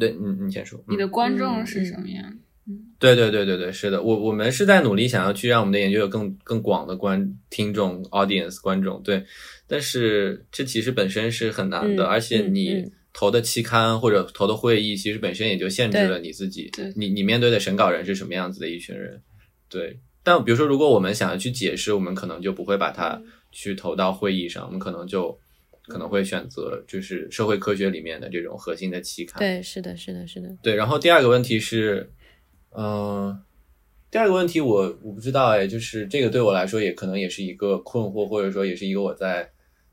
[0.00, 2.38] 对，你你先说，你的观众是什么样？
[2.98, 9.22] 对对对对对，是的，我我们是在努力想要去让我们的研究有更更广的观听众 audience 观众，对，
[9.66, 19.20] 但是这其实本身是很难的，而且你投的期刊或者投的会议，其实本身也就限制了你自己，你你面对的审稿人是什么样子的一群人，
[19.68, 19.98] 对。
[20.22, 23.20] 但比如说，如果我们想要去解释，我们可能就不会把它
[23.52, 25.38] 去投到会议上，我们可能就
[25.86, 29.38] 可能会选择就是社会科学里面的这种核心的期刊。
[29.38, 30.48] 对，是的，是的，是的。
[30.62, 32.10] 对，然后第二个问题是。
[32.76, 33.40] 嗯，
[34.10, 39.50] 第二个问题我我不知道哎，就是这个对我来说也可能也是一个困惑，或者说也是一个我在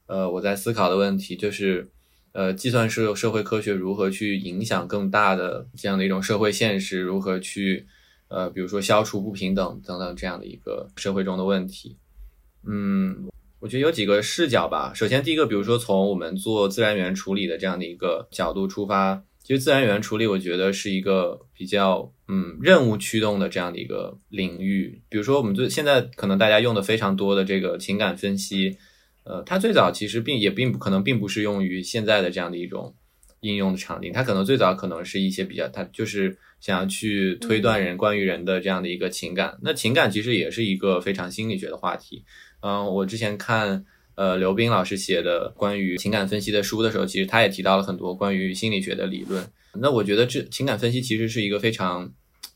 [0.07, 1.91] 呃我在思考的问题，就是
[2.31, 7.85] 呃计算社社会科学如何去影响更大的这样的一种社会现实，如何去
[8.29, 11.97] 呃比如说消除不平等等等这样的一个社会中的问题。
[12.67, 14.91] 嗯，我觉得有几个视角吧。
[14.93, 19.23] 首先第一个，比如说从我们做自然语言处理的这样的一个角度出发。
[19.43, 25.01] 其实自然语言处理，我觉得是一个比较嗯任务驱动的这样的一个领域。
[25.09, 28.77] 比如说，我们最现在可能大家用的非常多的这个情感分析，
[29.25, 32.95] 呃，它最早其实并也并不可能并不是用于现在的这样的一种
[33.41, 34.13] 应用的场景。
[34.13, 39.57] 它可能最早可能是一些比较，它就是想要去推断人关于人的这样的一个情感。
[39.61, 42.23] 那情感其实也是一个非常心理学的话题。
[42.61, 43.85] 嗯，我之前看。
[44.15, 49.43] 呃，刘斌老师写的关于情感分析的书的时候，其实他也提到了很多关于心理学的理论。
[49.73, 52.11] 那我觉得这情感分析其实是一个非常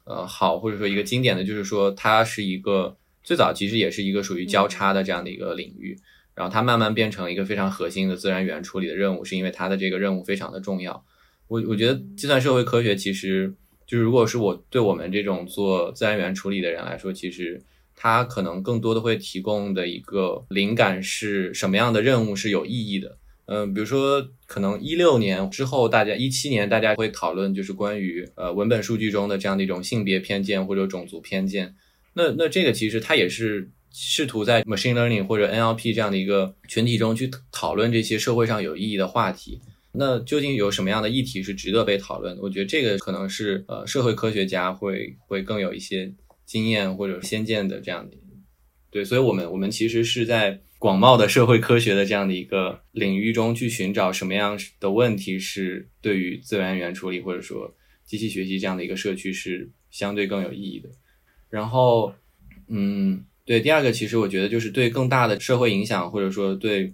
[0.06, 5.98] 呃好，或者说一个经典的，就是说它是一个最早其实也是一个属于交叉的这样的一个领域，
[6.34, 11.06] 然后它慢慢变成一个非常核心的自然语言处理的任务，是因为它的这个任务非常的重要。
[11.48, 13.54] 我我觉得计算社会科学其实
[13.86, 17.62] 就是如果是我对我们这种做自然语言处理的人来说，其实。
[17.98, 23.18] 它可能更多的会提供的一个灵感是什么样的任务是有意义的？
[23.46, 31.76] 嗯，比如说可能一六年之后，大家一七年大家会讨论就是关于呃文本数据中的这样的一种性别偏见或者种族偏见。
[32.14, 39.62] 那那这个其实它也是试图在 machine learning 或者 NLP 这样的一个群体中去讨论这些社会上有意义的话题。
[39.94, 42.38] 那究竟有什么样的议题是值得被讨论？
[42.42, 46.14] 我觉得这个可能是呃社会科学家会会更有一些。
[46.46, 48.16] 经验或者先见的这样的，
[48.92, 57.74] 对，所以我们我们其实是在广袤的社会科学的这样的一个领域中去寻找什么样的问题是对于自然语言处理或者说
[58.06, 60.88] 机器学习这样的一个社区是相对更有意义的。
[61.50, 62.14] 然后，
[62.68, 66.94] 嗯，对，第二个其实我觉得就是对更大的社会影响或者说对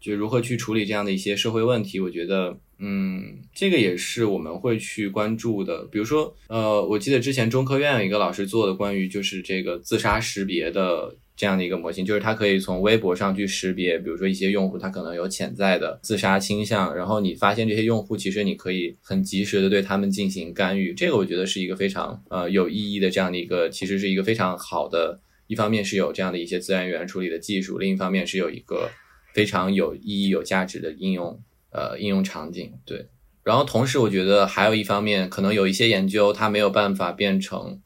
[0.00, 2.56] 就如何去处理这样的一些社会问题，我觉得。
[2.84, 5.84] 嗯，这个也是我们会去关注的。
[5.84, 20.94] 比如说，呃，我记得之前中科院有一个老师做的关于就是这个自杀识别的这样的一个模型，就是它可以从微博上去识别，比如说一些用户他可能有潜在的自杀倾向，然后你发现这些用户，其实你可以很及时的对他们进行干预。
[20.94, 25.18] 这个我觉得是一个非常呃有意义的这样的一个，其实是一个非常好的。
[25.48, 28.88] 一方面是有这样的一些自然语言处理的技术，另一方面是有一个
[29.34, 31.42] 非常有意义、有价值的应用。
[31.74, 33.06] 呃，应用场景对，
[33.42, 37.80] 然后同时我觉得还有一方面，可能有一些研究它没有办法变成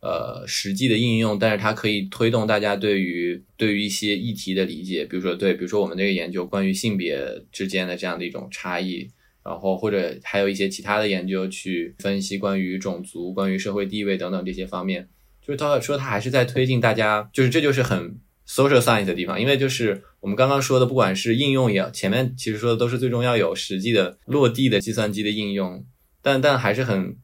[0.00, 7.20] 呃实际的应用，但是它可以推动大家对于对于一些议题的理解，比如说对，比如说我们这个研究关于性别
[7.52, 9.08] 之间的这样的一种差异，
[9.44, 15.08] 然后或者还有一些其他的研究去分析关于种族、关于社会地位等等这些方面，
[15.40, 18.18] 就是他说他还是在推进大家，就是这就是很。
[18.48, 25.84] social science 的地方，因为就是我们刚刚说的，不管是应用也，前面其实说的都是最终要有实际的落地的计算机的应用，
[26.20, 27.16] 但但还是很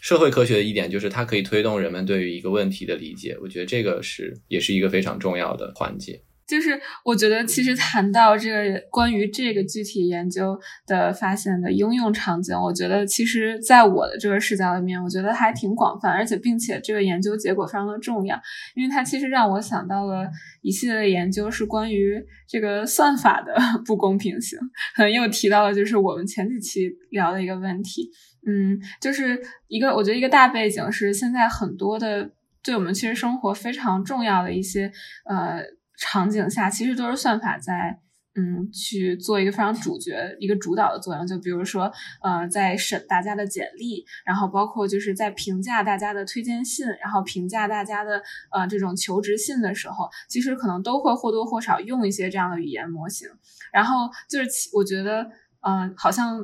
[0.00, 6.22] 社会科学的一点，就是它可以推动人们对于一个问题的理解，我觉得这个是也是一个非常重要的环节。
[6.48, 18.36] 就是我觉得，其实谈到这个关于这个具体研究的发现的应用场景，我觉得其实在我的这个视角里面，我觉得还挺广泛，而且并且这个研究结果非常的重要，
[18.74, 20.28] 因为它其实让我想到了
[20.60, 23.54] 一系列的研究是关于这个算法的
[23.86, 24.58] 不公平性，
[24.96, 28.10] 可 能又提到了就是我们前几期聊的一个问题，
[28.46, 32.30] 嗯，就是一个我觉得一个大背景是现在很多的
[32.62, 34.92] 对我们其实生活非常重要的一些
[35.24, 35.62] 呃。
[36.02, 37.98] 场景下其实都是算法在，
[38.34, 41.26] 嗯，去做一个非常主角、一个主导的作用。
[41.26, 53.28] 就比如说，呃，在审大家的简历，然后包括就是在评价大家的推荐信，然后评价大家的呃这种求职信的时候，其实可能都会或多或少用一些这样的语言模型。
[53.70, 55.30] 然后就是，我觉得，
[55.60, 56.42] 嗯，好像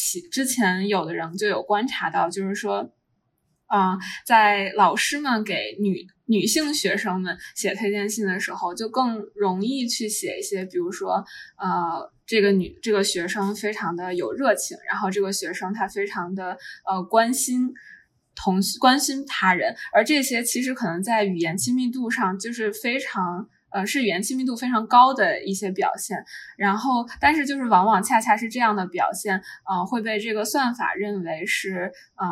[0.00, 2.90] 其之前有的人就有观察到，就是说。
[3.70, 3.96] 啊，
[4.26, 11.24] 在老师们给女女性学生们写推荐信的时候，就更容易去写一些，比如说，
[11.56, 17.72] 呃，这个女这个学生非常的有热情，然后这个学生他非常的呃关心
[18.34, 26.24] 同关心他人，而这些其实可能在语言亲密度上就是非常呃是语言亲密度非常高的一些表现，
[26.56, 32.26] 然后但是就是往往恰恰是这样的表现，呃会被这个算法认为是呃。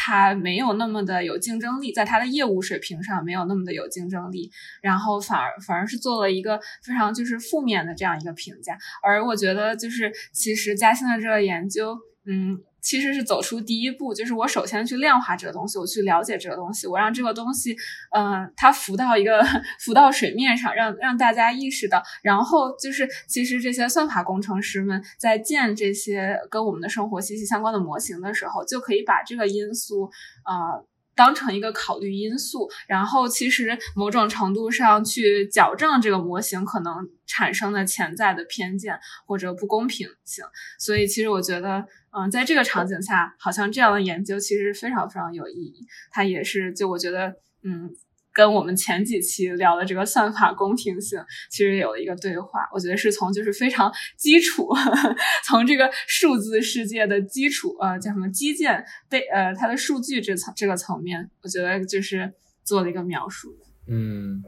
[0.00, 4.48] 他没有那么的有竞争力，在他的业务水平上没有那么的有竞争力，
[4.80, 8.78] 然后反而反而是做了一个非常就是负面的这样一个评价。
[9.02, 12.60] 而我觉得就是其实嘉兴的这个研究，嗯。
[12.80, 17.76] 其实是走出第一步，就是我首先去量化这个东西，我去了解这个东西，我让这个东西，
[18.16, 19.42] 嗯，它浮到一个
[19.80, 22.02] 浮到水面上，让让大家意识到。
[22.22, 30.10] 然后就是，其实这些算法工程师们在建这些跟我们的生活息息相关的模型的时候，就可以把这个因素，
[30.44, 30.84] 呃。
[31.18, 36.94] 当成一个考虑因素，然后其实某种程度上去矫正这个模型可能
[37.26, 38.96] 产生的潜在的偏见
[39.26, 40.44] 或者不公平性。
[40.78, 41.84] 所以，其实我觉得，
[42.16, 45.84] 嗯，在这个场景下，好像这样的研究其实非常非常有意义。
[46.12, 47.90] 它也是，就我觉得，嗯。
[48.38, 51.18] 跟我们前几期聊的这个算法公平性，
[51.50, 52.60] 其实有了一个对话。
[52.72, 54.68] 我觉得是从就是非常基础，
[55.44, 62.32] 从这个数字世界的基础，呃，叫什么基建对，呃，它的数据这层这个层面，我觉得就是
[62.62, 63.56] 做了一个描述。
[63.88, 64.40] 嗯，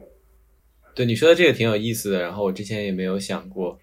[0.95, 2.23] 对你说的这个挺有意思的。
[2.23, 3.77] 然后我之前也没有想过，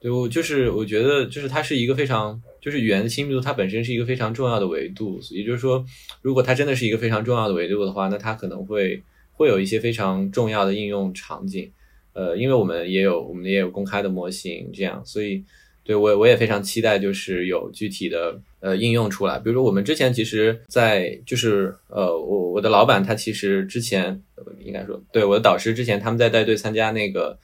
[0.00, 5.20] 对我就是我觉得就是它是一个非常就是语言的亲密度，它本身是一个非常重要的维度。
[5.30, 5.84] 也就是说，
[6.22, 9.02] 如果它真的是一个非常重要的维度的话，那它可能会。
[9.42, 11.68] 会有一些非常重要的应用场景，
[12.12, 15.42] 呃，因为我们也有我们也有公开的模型，这样，所以
[15.82, 19.40] 对我我也非常期待，就是有具体的呃应用出来。
[19.40, 24.22] 比如说，我们之前其实，在就是呃，我我的老板他其实之前
[24.60, 27.36] 应该说，对我的导师之前他们在带队参加那个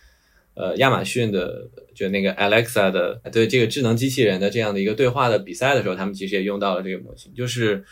[0.55, 7.85] 呃亚马逊的就那个 Alexa 的对这个智能机器人的这样的一个对话的比赛的时候，他们其实也用到了这个模型，就是。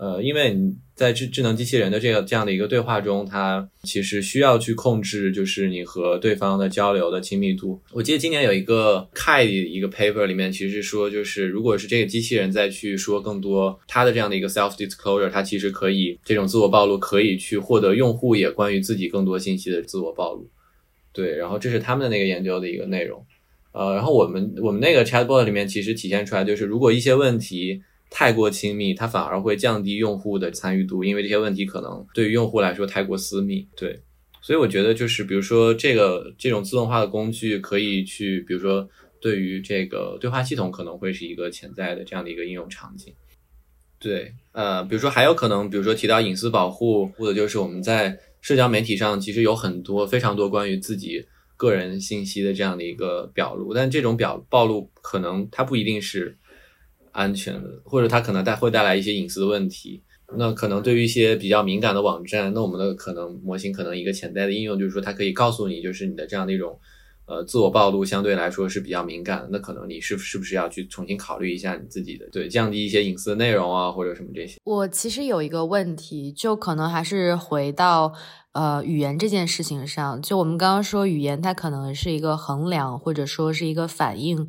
[0.00, 7.78] 呃，因为你在智智能机器人的这个这样的一个对话中，它其实需要去控制，就是你和对方的交流的亲密度。
[7.92, 20.48] 我记得今年有一个 Kai 一个 paper 里面，其实说，就是如果是这个机器人再去说更多它的这样的一个 self disclosure，它其实可以这种自我暴露可以去获得用户也关于自己更多信息的自我暴露。
[21.12, 23.22] 对，然后这是他们的那个研究的一个内容。
[23.72, 33.66] 呃，然后我们我们那个 chatbot 里面其实体现出来就是，如果一些问题太过亲密，它反而会降低用户的参与度，因为这些问题可能对于用户来说太过私密。
[33.76, 33.98] 对，
[34.42, 38.86] 所以我觉得就是，比如说这个这种自动化的工具可以去，比如说
[39.20, 43.14] 对于这个对话系统可能会是一个潜在的这样的一个应用场景。
[43.98, 51.24] 对，呃，比如说还有可能，比如说提到隐私保护，或者就是我们在社交媒体上其实有很多非常多关于自己。
[51.56, 56.38] 个人信息的这样的一个表露，但这种表暴露可能它不一定是
[57.12, 60.02] 安全的，或者它可能带会带来一些隐私的问题。
[60.36, 66.78] 那可能对于一些比较敏感的网站，那我们的可能模型可能一个潜在的应用就是说，它可以告诉你，就是你的这样的一种
[67.26, 74.58] 呃自我暴露相对来说是比较敏感，那可能你是是不是要去重新考虑一下你自己的对降低一些隐私的内容啊，或者什么这些。
[74.62, 78.14] 我其实有一个问题，就可能还是回到。
[78.52, 84.48] 呃，语言这件事情上，就我们刚刚说，语言它可能是一个衡量，或者说是一个反映，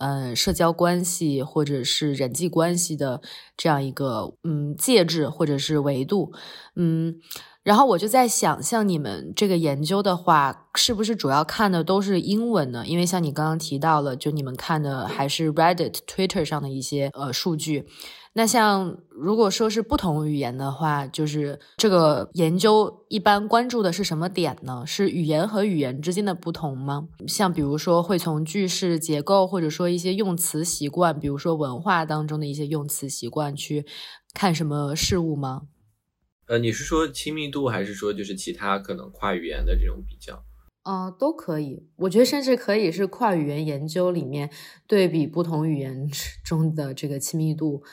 [0.00, 3.20] 嗯，社交关系或者是人际关系的
[3.56, 6.32] 这样一个嗯介质或者是维度，
[6.74, 7.20] 嗯，
[7.62, 12.86] 然后我就在想，像你们这个研究的话，是不是主要看的都是英文呢？
[12.86, 17.86] 因为像你刚刚提到了，就你们看的还是 Reddit、Twitter 上的一些呃数据。
[18.32, 24.84] 那像如果说是不同语言的话，就是这个研究一般关注的是什么点呢？
[24.86, 27.08] 是语言和语言之间的不同吗？
[27.26, 33.84] 像比如说会从句式结构，或者说一些用词习惯，比如说文化当中的一些用词习惯去
[34.32, 35.62] 看什么事物吗？
[36.50, 40.44] 呃，你是说亲密度，还是说就是其他可能跨语言的这种比较？
[40.82, 41.86] 啊，都可以。
[41.94, 44.50] 我觉得甚至可以是跨语言研究里面
[44.88, 46.10] 对比不同语言
[46.44, 47.84] 中的这个亲密度。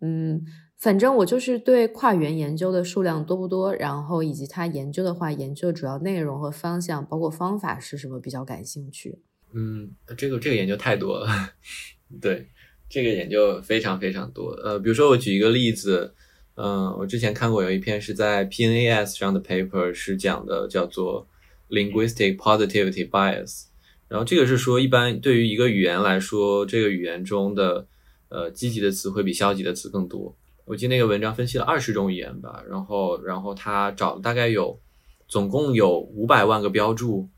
[0.00, 0.44] 嗯，
[0.78, 9.18] 反正我就是对跨语言研究的数量多不多，然后以及它研究的话，研究主要内容和方向，包括方法是什么比较感兴趣。
[9.52, 11.26] 嗯，这个这个研究太多了，
[12.22, 12.46] 对，
[12.88, 14.50] 这个研究非常非常多。
[14.62, 16.14] 呃，比如说我举一个例子，
[16.56, 21.26] 嗯，我之前看过有一篇是在 PNAS 上的 paper，是讲的叫做
[21.70, 23.66] linguistic positivity bias，
[24.08, 27.86] 然后这个是说一般对于一个语言来说，这个语言中的。
[28.28, 30.36] 呃，积极的词会比消极的词更多。
[30.64, 34.80] 我记得那个文章分析了二十种语言吧，然后，然后他找大概有，
[35.28, 37.28] 总共有五百万个标注，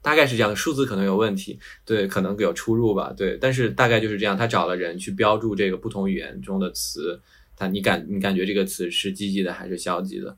[0.00, 4.34] 大概是这样数字可能有问题，对，可能有出入吧，对，但是大概就是这样。
[4.38, 7.20] 他找了人去标注这个不同语言中的词，
[7.58, 10.36] 他你感你感觉这个词是积极的还是消极的？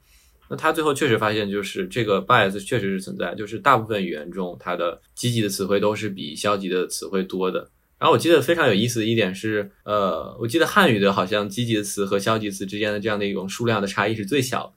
[0.48, 7.70] 那他最后确实发现，就是这个 bias 确实是存在，就是大部分语言中它的积极的词汇都是比消极的词汇多的。
[7.98, 14.74] 然后我记得非常有意思的一点是，呃，我记得汉语的好像积极的词和消极词之间的这样的一种数量的差异是最小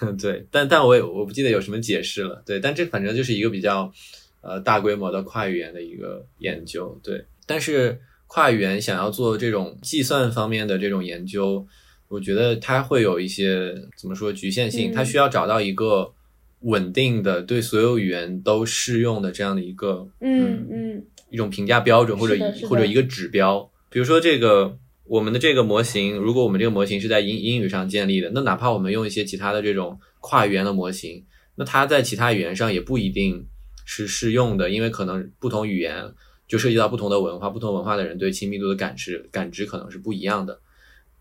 [0.00, 3.92] 的， 对，但但我也我不记得有什么解释了，对，但这反正就是一个比较
[4.40, 8.00] 呃大规模的跨语言的一个研究，对，但是
[8.34, 11.64] 跨语言想要做这种计算方面的这种研究，
[12.08, 16.12] 我觉得它会有一些怎么说局限性，它需要找到一个
[16.62, 21.04] 稳定的对所有语言都适用的这样的一个，嗯嗯。
[21.30, 22.36] 一种评价标准或者
[22.68, 31.24] 或者一个指标，比如说这个我们的这个模型，如果我们这个模型是在英英语上建立的，那哪怕我们用一些其他的这种跨语言的模型，
[31.54, 33.46] 那它在其他语言上也不一定
[33.84, 36.12] 是适用的，因为可能不同语言
[36.46, 40.60] 就涉及到不同的文化，不同文化的人对亲密度的感知感知可能是不一样的。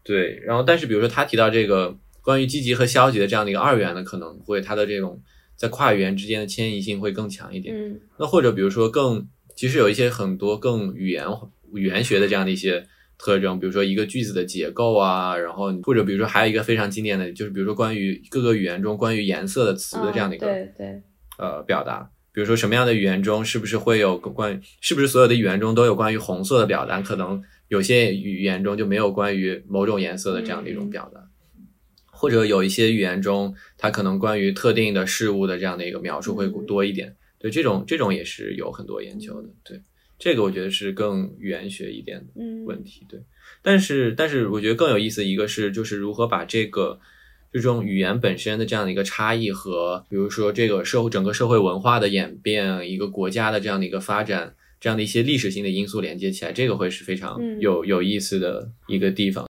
[0.03, 5.21] 对，然后但是比如说他提到这个关于积极和消极的这样的一个二元的，可能会它的这种
[5.55, 7.76] 在跨语言之间的迁移性会更强一点。
[7.76, 9.28] 嗯，那或者比如说更。
[9.55, 11.28] 其实有一些很多更语言
[11.76, 12.84] 语言学的这样的一些
[13.19, 21.03] 特征，比如说一个句子的结构啊，然后或者比如说还有一个非常经典的就是比如说关于各个语言中关于颜色的词的这样的一个对对
[21.38, 31.22] 呃表达，比如说什么样的语言中是不是会有关是不是所有的语言中都有关于红色的表达，可能有些语言中就没有关于某种颜色的这样的一种表达，
[32.08, 37.16] 或者有一些语言中它可能关于特定的事物的这样的一个描述会多一点。
[37.38, 39.82] 对这种这种也是有很多研究的，对
[40.18, 43.20] 这个我觉得是更语言学一点的问题，对。
[43.62, 47.00] 但是但是我觉得更有意思一个是就是如何把这个
[47.54, 59.45] 这种语言本身的这样的一个差异和比如说这个社会整个社会文化的演变，一个国家的这样的一个发展，这样的一些历史性的因素连接起来，这个会是非常有有意思的一个地方。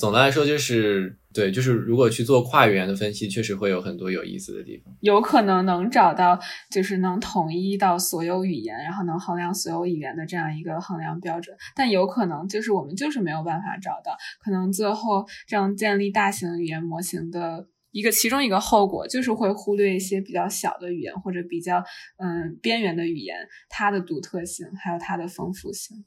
[0.00, 4.96] 总的来说，就是对，就是如果去做跨语言的分析，确实会有很多有意思的地方。
[5.00, 6.40] 有可能能找到，
[6.70, 11.54] 就是能统一到所有语言，然后能衡量所有语言的这样一个衡量标准。
[11.76, 21.84] 但有可能就是我们就是没有办法找到，可能最后这样建立大型语言模型的一个其中一个后果就是会忽略一些比较小的语言或者比较
[22.16, 23.36] 嗯边缘的语言，
[23.68, 26.04] 它的独特性还有它的丰富性。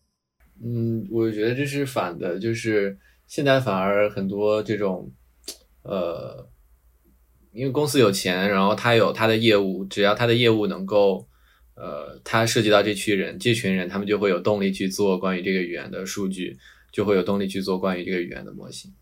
[0.64, 2.98] 嗯，我觉得这是反的，就是
[3.28, 5.12] 现在反而很多这种
[5.84, 6.48] 呃，
[7.52, 11.28] 因为公司有钱，然后他有他的业务，只要他的业务能够
[11.76, 16.58] 呃，他涉及到这群人，这群人他们就会有动力去做关于这个语言的数据，
[16.92, 18.94] 就会有动力去做关于这个语言的模型。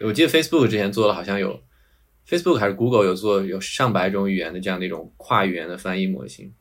[0.00, 1.62] 我记得 Facebook 之前做了，好像有。
[2.28, 6.52] Facebook 还是 Google 有做有上百种语言的这样的一种跨语言的翻译模型，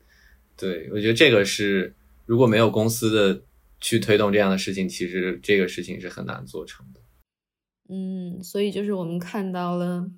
[0.55, 1.93] 对我觉得这个是
[2.25, 3.41] 如果没有公司的
[3.79, 7.01] 去推动这样的事情，其实这个事情是很难做成的。
[7.89, 10.09] 嗯，所以就是我们看到了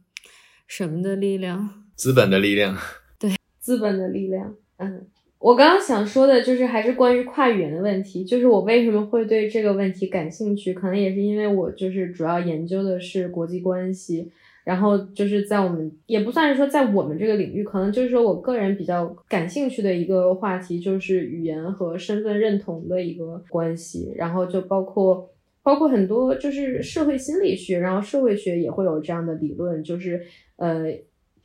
[0.68, 1.86] 什么的力量？
[1.96, 2.78] 资本的力量。
[3.20, 4.56] 对，资本的力量。
[4.78, 5.08] 嗯，
[5.38, 14.32] 我刚刚想说的就是还是关于跨语言的问题，就是我为什么会对这个问题感兴趣，可能也是因为我就是主要研究的是国际关系。
[14.70, 24.14] 然后就是在我们也不算是说在我们这个领域，可能就是说我个人比较感兴趣的一个话题，就是语言和身份认同的一个关系。
[24.16, 25.28] 然后就包括
[25.64, 30.22] 包括很多就是社会心理学，然后社会学也会有这样的理论，就是
[30.58, 30.86] 呃。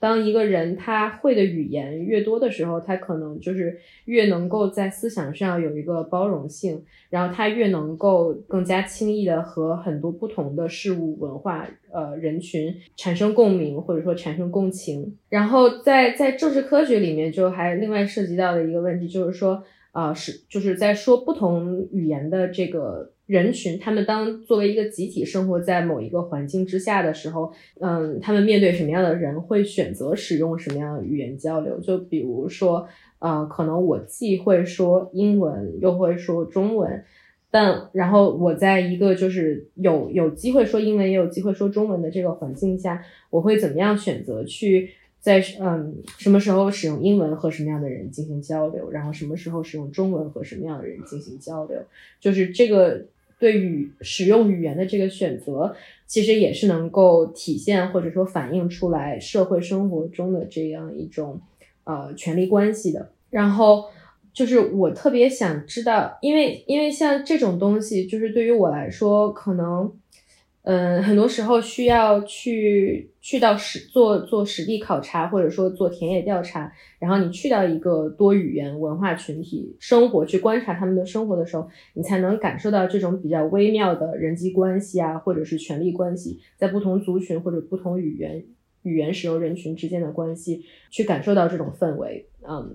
[0.05, 15.17] 当一个人他会的语言越多的时候，他可能就是越能够在思想上有一个包容性，然后他越能够更加轻易的和很多不同的事物、文化、呃人群产生共鸣，或者说产生共情。
[15.31, 23.14] 然后在在政治科学里面，就还另外涉及到的一个问题，就是说，啊是就是在说不同语言的这个。
[23.27, 31.81] 人群，他们当作为一个集体生活在某一个环境之下的时候，嗯，他们面对什么样的人，会选择使用什么样的语言交流？
[31.81, 32.87] 就比如说，
[33.21, 37.03] 呃，可能我既会说英文，又会说中文，
[37.51, 44.91] 但然后我在一个就是有有机会说英文，也有机会说中文的这个环境下，我会怎么样选择去？
[45.21, 48.91] 在嗯，什么时候使用英文和什么样的人进行交流？
[48.91, 51.79] 然后什么时候使用中文和什么样的人进行交流？
[52.21, 53.07] 就是这个
[53.39, 55.75] 对于使用语言的这个选择，
[56.07, 61.41] 其实也是能够体现或者说反映出来社会生活中的这样一种
[61.85, 63.11] 呃权力关系的。
[63.31, 63.85] 然后
[64.33, 69.93] 就是我特别想知道，因为因为像这种东西，就是对于我来说可能。
[70.67, 88.43] 嗯，很多时候需要去去到实做做实地考察，或者说做田野调查，然后你去到一个多语言文化群体生活，去观察他们的生活的时候，你才能感受到这种比较微妙的人际关系啊，或者是权力关系，在不同族群或者不同语言
[88.85, 92.27] 语言使用人群之间的关系，去感受到这种氛围。
[92.41, 92.75] 嗯，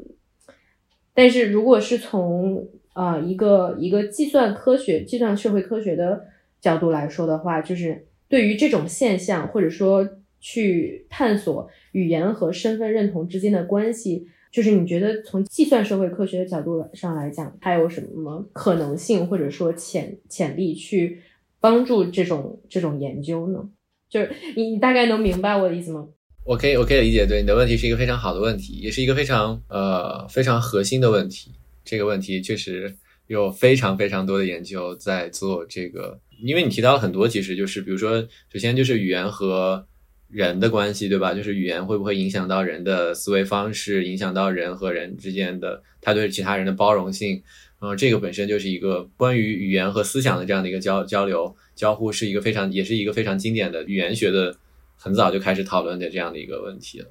[1.16, 6.28] 但是如果是从啊一个一个计算科学、计算社会科学的。
[6.62, 10.08] 角度来说的话，就是对于这种现象，或者说
[10.40, 21.22] 去探索语言和身份认同之间的关系，就是你觉得从计算社会科学的角度上来讲，它有什么可能性，或者说潜潜力去
[21.60, 23.70] 帮助这种这种研究呢？
[24.10, 26.08] 就是你你大概能明白我的意思吗？
[26.46, 31.52] 我可以我可以理解，对你的问题是一个非常好的问题，也是一个非常呃非常核心的问题。
[31.84, 32.96] 这个问题确实
[33.28, 36.20] 有非常非常多的研究在做这个。
[36.42, 38.22] 因为你提到了很多，其实就是比如说，
[38.52, 39.86] 首先就是语言和
[40.30, 41.34] 人的关系，对吧？
[41.34, 47.42] 就是语言会不会影响到人的思维方式，影响到人和人之间的他对其他人的包容性。
[47.80, 54.56] 然后，这个本身就是一个关于语言和思想的这样的一个交交流交互，是一个非常也是一个非常经典的语言学的
[54.98, 57.08] 很早就开始讨论的这样的一个问题了。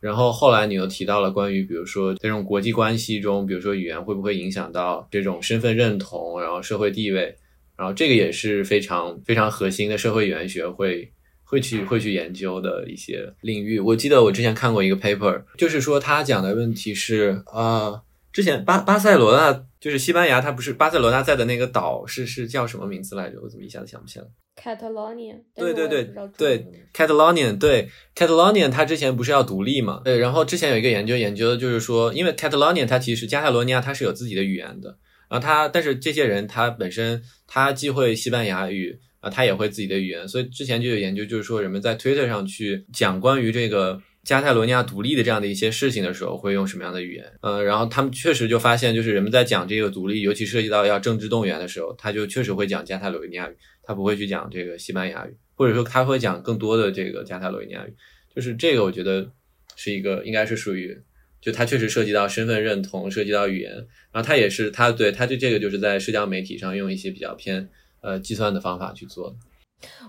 [0.00, 7.36] 然后后来你又提到了关于比如说这种国际关系中，比如说语言会不会影响到这种身份认同，然后社会地位。
[7.76, 11.12] 然后这个也是非常非常核心的社会语言学会
[11.44, 13.78] 会去会去研究的一些领域。
[13.78, 18.02] 我记得我之前看过一个 paper，就是说他讲的问题是啊，
[18.32, 23.38] 之前巴巴塞罗那就是西班牙，它不是巴塞罗那在的那个岛是是叫什么名字来着？
[23.42, 24.24] 我怎么一下子想不起来
[24.60, 25.36] ？Catalonia。
[25.54, 30.00] 对对对对，Catalonia 对 Catalonia，它之前不是要独立嘛？
[30.02, 34.98] 对，然后之前有一个研究研究的就是说，因为 Catalonia 它其实加泰罗尼亚它是有自己的语言的。
[35.28, 47.24] 然后他，但是这些人他本身他既会西班牙语啊，他也会自己的语言，所以之前就有研究，就是说人们在 Twitter 上去讲关于这个加泰罗尼亚独立的这样的一些事情的时候，会用什么样的语言？
[47.40, 57.94] 呃，然后他们确实就发现，就是人们在讲这个独立，尤其涉及到要政治动员的时候，他就确实会讲加泰罗尼亚语，他不会去讲这个西班牙语，或者说他会讲更多的这个加泰罗尼亚语。
[58.34, 59.28] 就是这个，我觉得
[59.74, 60.96] 是一个应该是属于。
[61.40, 63.72] 就它确实涉及到身份认同，涉及到语言，
[64.12, 67.68] 然后它也是它对它对这个就是在社交媒体上用一些比较偏
[68.00, 69.36] 呃计算的方法去做。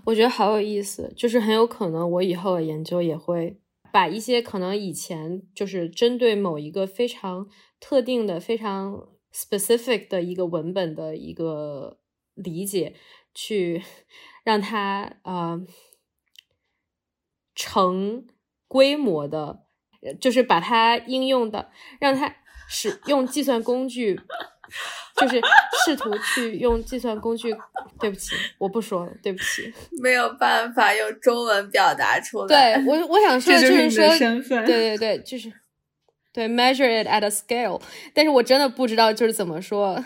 [0.05, 3.59] 我觉得好有意思，就是很有可能我以后的研究也会
[3.91, 7.47] 把一些可能以前就是针对某一个非常
[7.79, 11.99] 特定的、非常 specific 的一个文本的一个
[12.33, 12.95] 理解，
[13.35, 13.83] 去
[14.43, 15.61] 让它呃
[17.53, 18.25] 成
[18.67, 19.65] 规模的，
[20.19, 21.69] 就是把它应用的，
[21.99, 22.35] 让它
[22.69, 24.19] 使用计算工具。
[25.15, 25.41] 就是
[25.85, 27.55] 试图去用计算工具，
[28.01, 29.73] 对不起，我不说了，对不起，
[30.03, 32.47] 没有办法用中文表达出来。
[32.75, 35.51] 对我，我想 说的就是说，身份，对对对，就是
[36.33, 37.81] 对 measure it at a scale，
[38.13, 40.03] 但是我真的不知道就是怎么说。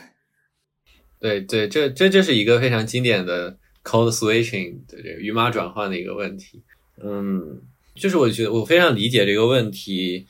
[1.19, 6.63] 对对，这这就是一个非常经典的 code switching 的这个语码转换的一个问题。
[7.03, 7.63] 嗯，
[7.95, 10.27] 就是我觉得我非常理解这个问题，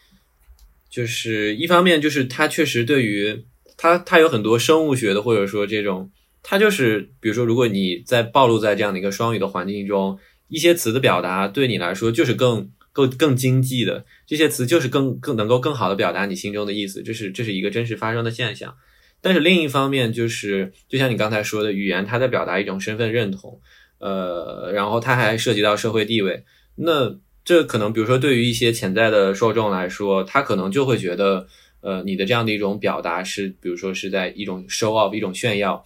[0.90, 3.46] 就是一方面就是它确实对于。
[3.78, 6.12] 它它有很多生物学的，或者说这种，
[6.44, 18.76] 它就是比如说，如果你在暴露在这样的一个双语的环境中，一些词的表达对你来说就是更更更经济的，这些词就是更更能够更好的表达你心中的意思，这是这是一个真实发生的现象。
[19.20, 23.60] 但是另一方面，就是就像你刚才说的，语言它在表达一种身份认同，
[23.98, 26.44] 呃，然后它还涉及到社会地位，
[26.76, 31.48] 那这可能比如说对于一些潜在的受众来说，他可能就会觉得。
[31.84, 35.84] 呃，你的这样的一种表达是，比如说是在一种 show off，一种炫耀，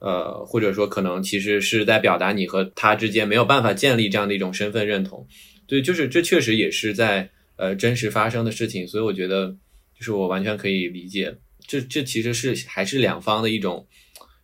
[0.00, 5.24] 呃，或者说可能其实是在表达你和他之间没有办法建立这样的一种身份认同。
[5.68, 9.56] 对，就是这确实也是在呃真实发生的事情，所以我觉得
[9.96, 13.86] 就是我完全可以理解，这这其实是还是两方的一种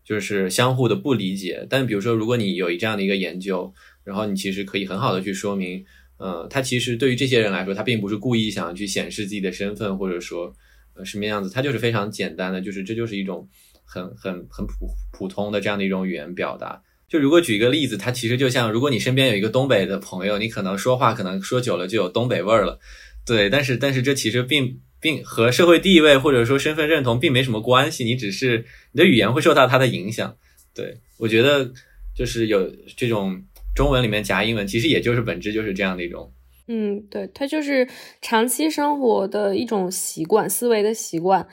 [0.05, 1.67] 就是相互的不理解。
[1.69, 5.85] 但比如说，如果你有这样的一个研究，然后你其实可以很好的去说明，
[6.23, 10.55] 呃，他其实对于这些人来说，他并不是故意想要去显示自己的身份，或者说。
[10.95, 11.49] 呃，什么样子？
[11.49, 13.49] 它就是非常简单的，就是这就是一种
[13.83, 16.83] 很很很普普通的这样的一种语言表达。
[17.09, 22.79] 就如果举一个例子，它其实就像如果你身边有一个东北的朋友，你可能说话可能说久了就有东北味儿了，
[23.25, 23.49] 对。
[23.49, 30.37] 但是但是这其实并并和社会地位或者说身份认同并没什么关系，你只是你的语言会受到它的影响。
[30.75, 31.73] 对我觉得
[32.15, 33.43] 就是有这种
[33.75, 36.33] 中文里面夹英文，其实也就是本质就是这样的一种。
[36.69, 37.89] 嗯，对，它就是
[38.21, 41.49] 长期生活的一种习惯，思维的习惯。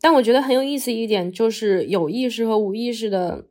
[0.00, 3.46] 但我觉得很有意思一点，就是有意识和无意识的，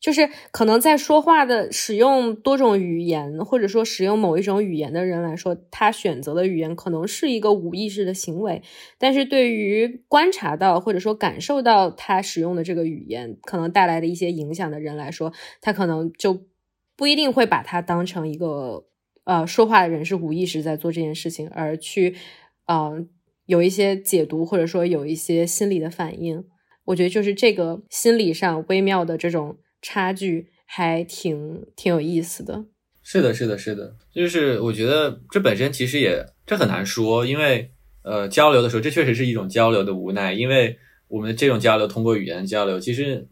[0.00, 8.62] 就是可能在说话的使用多种语言，或者说使用某一种语言的人来说，他选择的语言可能是一个无意识的行为。
[8.98, 16.46] 但是对于观察到或者说感受到他使用的这个语言可能带来的一些影响的人来说，他可能就
[16.96, 18.84] 不一定会把它当成一个。
[19.26, 22.14] 呃，说话的人是无意识在做这件事情，而去，
[22.66, 23.06] 呃，
[23.46, 26.44] 有一些解读或者说有一些心理的反应。
[26.84, 32.66] 我觉得就是这个心理上微妙的这种差距，还挺挺有意思的。
[33.02, 37.70] 是的，是的，是的，就是我觉得这本身其实也这很难说，因为
[38.02, 40.76] 呃，交流的时候，这确实是一种交流的无奈，因为
[41.08, 43.26] 我们这种交流通过语言交流，其实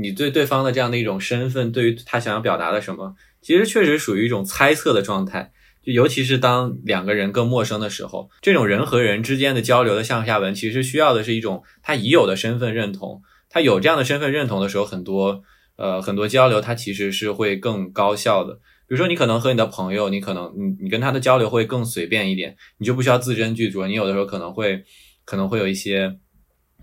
[0.00, 3.14] 你对对方的这样的一种身份，对于他想要表达的什么。
[3.40, 5.50] 其实确实属于一种猜测的状态，
[5.84, 13.22] 就尤其是当两个人更陌生的时候，这种人和人之间的交流的上下文，其实需要的是一种他已有的身份认同。
[13.50, 15.42] 他有这样的身份认同的时候，很多
[15.76, 18.54] 呃很多交流，他其实是会更高效的。
[18.88, 23.86] 比如说，你可能和你的朋友，你可能你你跟他的交流会更随便一点，你就不需要字斟句酌。
[23.86, 24.84] 你有的时候可能会
[25.24, 26.18] 可能会有一些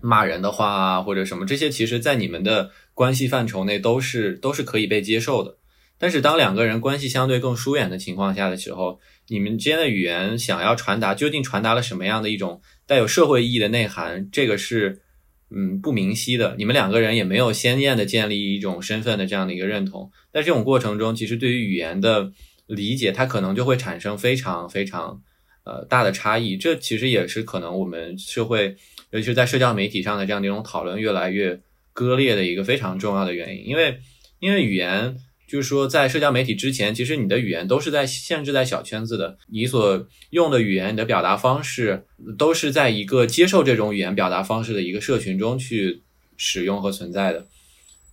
[0.02, 2.70] 骂人的话啊，或者什么，这些其实在你们的
[3.00, 5.56] 关系范畴内都是都是可以被接受的。
[5.96, 14.28] 但是当两个人关系相对更疏远的情况下的时候，你们之间的语言想要传达，究竟传达了什么样的一种带有社会意义的内涵？
[14.30, 15.00] 这个是，
[15.48, 16.54] 嗯，不明晰的。
[16.58, 20.10] 你们两个人也没有鲜艳的建立一种身份的这样的一个认同。
[20.30, 22.30] 在这种过程中，其实对于语言的
[22.66, 25.22] 理解，它可能就会产生非常非常
[25.64, 26.58] 呃大的差异。
[26.58, 28.76] 这其实也是可能我们社会，
[29.10, 31.60] 尤其是在社交媒体上的这样的一种讨论越来越
[32.00, 33.68] 割裂的一个非常重要的原因。
[33.68, 33.98] 因为，
[34.38, 35.16] 因为语言。
[35.50, 39.36] 就是说，在社交媒体之前，其实你的语言都是在限制在小圈子的。
[39.52, 42.04] 你所用的语言，你的表达方式，
[42.38, 46.02] 都是在一个接受这种语言表达方式的一个社群中去
[46.36, 47.48] 使用和存在的。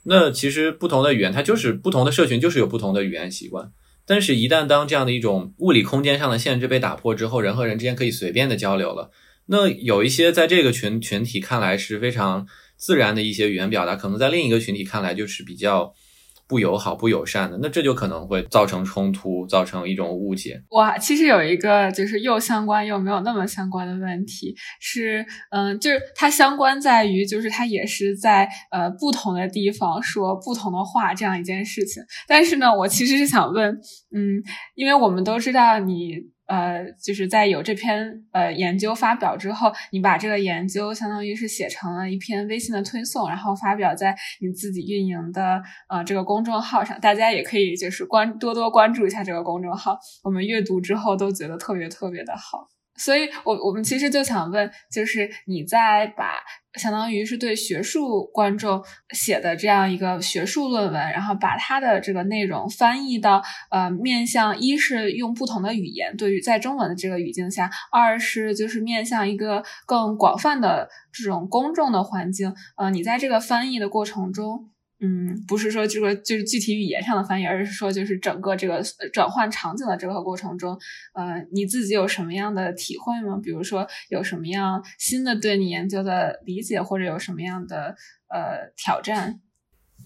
[0.05, 3.71] 那其实不同的语言，它就是不同的社群，就是有不同的语言习惯。
[4.07, 9.11] 但是，一旦当这样的一种物理空间上的限制被打破之后，人和人之间可以随便的交流了。
[9.45, 15.93] 那有一些在这个群群体看来是非常自然的一些语言表达，可能在另一个群体看来就是比较。
[16.49, 20.63] 不友好、不友善的，那这就可能会造成冲突，造成一种误解。
[20.69, 32.01] 哇，其实有一个就是又相关又没有那么相关的问题是，嗯，就是它相关在于，就是它也是在呃不同的地方说不同的话这样一件事情。
[32.29, 33.69] 但是呢，我其实是想问，
[34.15, 34.41] 嗯，
[34.75, 36.36] 因为我们都知道你。
[36.47, 52.67] 呃，就是在有这篇呃研究发表之后，你把这个研究相当于是写成了一篇微信的推送，然后发表在你自己运营的呃这个公众号上，大家也可以就是关多多关注一下这个公众号，我们阅读之后都觉得特别特别的好。
[52.97, 56.39] 所以，我我们其实就想问，就是你在把
[56.73, 72.53] 相当于是对学术观众写的这样一个学术论文，然后把它的这个内容翻译到呃面向一是用不同的语言，对于在中文的这个语境下；二是就是面向一个更广泛的这种公众的环境。
[72.77, 74.69] 呃，你在这个翻译的过程中。
[74.99, 78.81] 嗯，不是说这个就是具体语言上的翻译，而是说就是整个这个
[79.13, 80.75] 转换场景的这个过程中，
[81.13, 83.39] 呃，你自己有什么样的体会吗？
[83.41, 87.95] 比如说有什么样新的对你研究的理解，或者有什么样的
[88.29, 89.39] 呃挑战？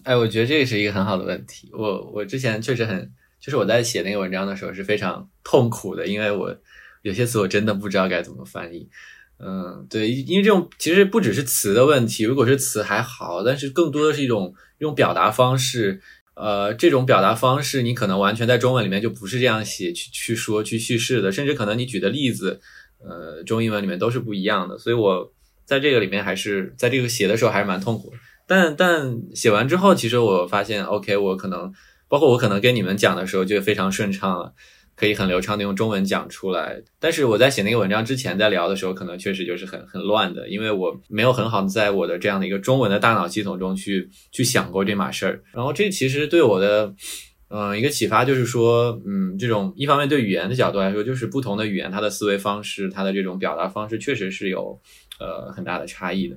[0.04, 1.70] 哎，我觉得这个是一个很好的问题。
[1.72, 6.54] 我我之前确实很，就是我在写那个文章的时候是非常痛苦的，因为我
[7.00, 8.90] 有些词我真的不知道该怎么翻译。
[9.38, 14.54] 嗯，对，因为这种其实不只是词的问题，如果是词还好，但是更多的是一种。
[14.78, 16.00] 用表达方式，
[16.34, 22.60] 呃，这种表达方式你可能完全在中文里面就不是这样写去去说去叙事的，甚至可能你举的例子，
[22.98, 24.76] 呃，中英文里面都是不一样的。
[24.76, 25.32] 所以我
[25.64, 28.16] 在这个里面还是在这个写的时候还是蛮痛苦的。
[28.48, 31.72] 但但写完之后，其实我发现，OK，我可能
[32.08, 34.52] 包括我可能跟你们讲的时候就非常顺畅了。
[34.94, 45.42] 可以很流畅的用中文讲出来，但是我在写那个文章之前，在聊的时候，可能确实就是很很乱的，因为我没有很好的在我的这样的一个中文的大脑系统中去去想过这码事儿。
[45.52, 46.94] 然后这其实对我的，
[47.48, 54.78] 嗯，一个启发就是说，嗯，这种一方面对语言的角度来说，就是不同的语言它的思维方式，它的这种表达方式确实是有
[55.18, 56.36] 呃很大的差异的。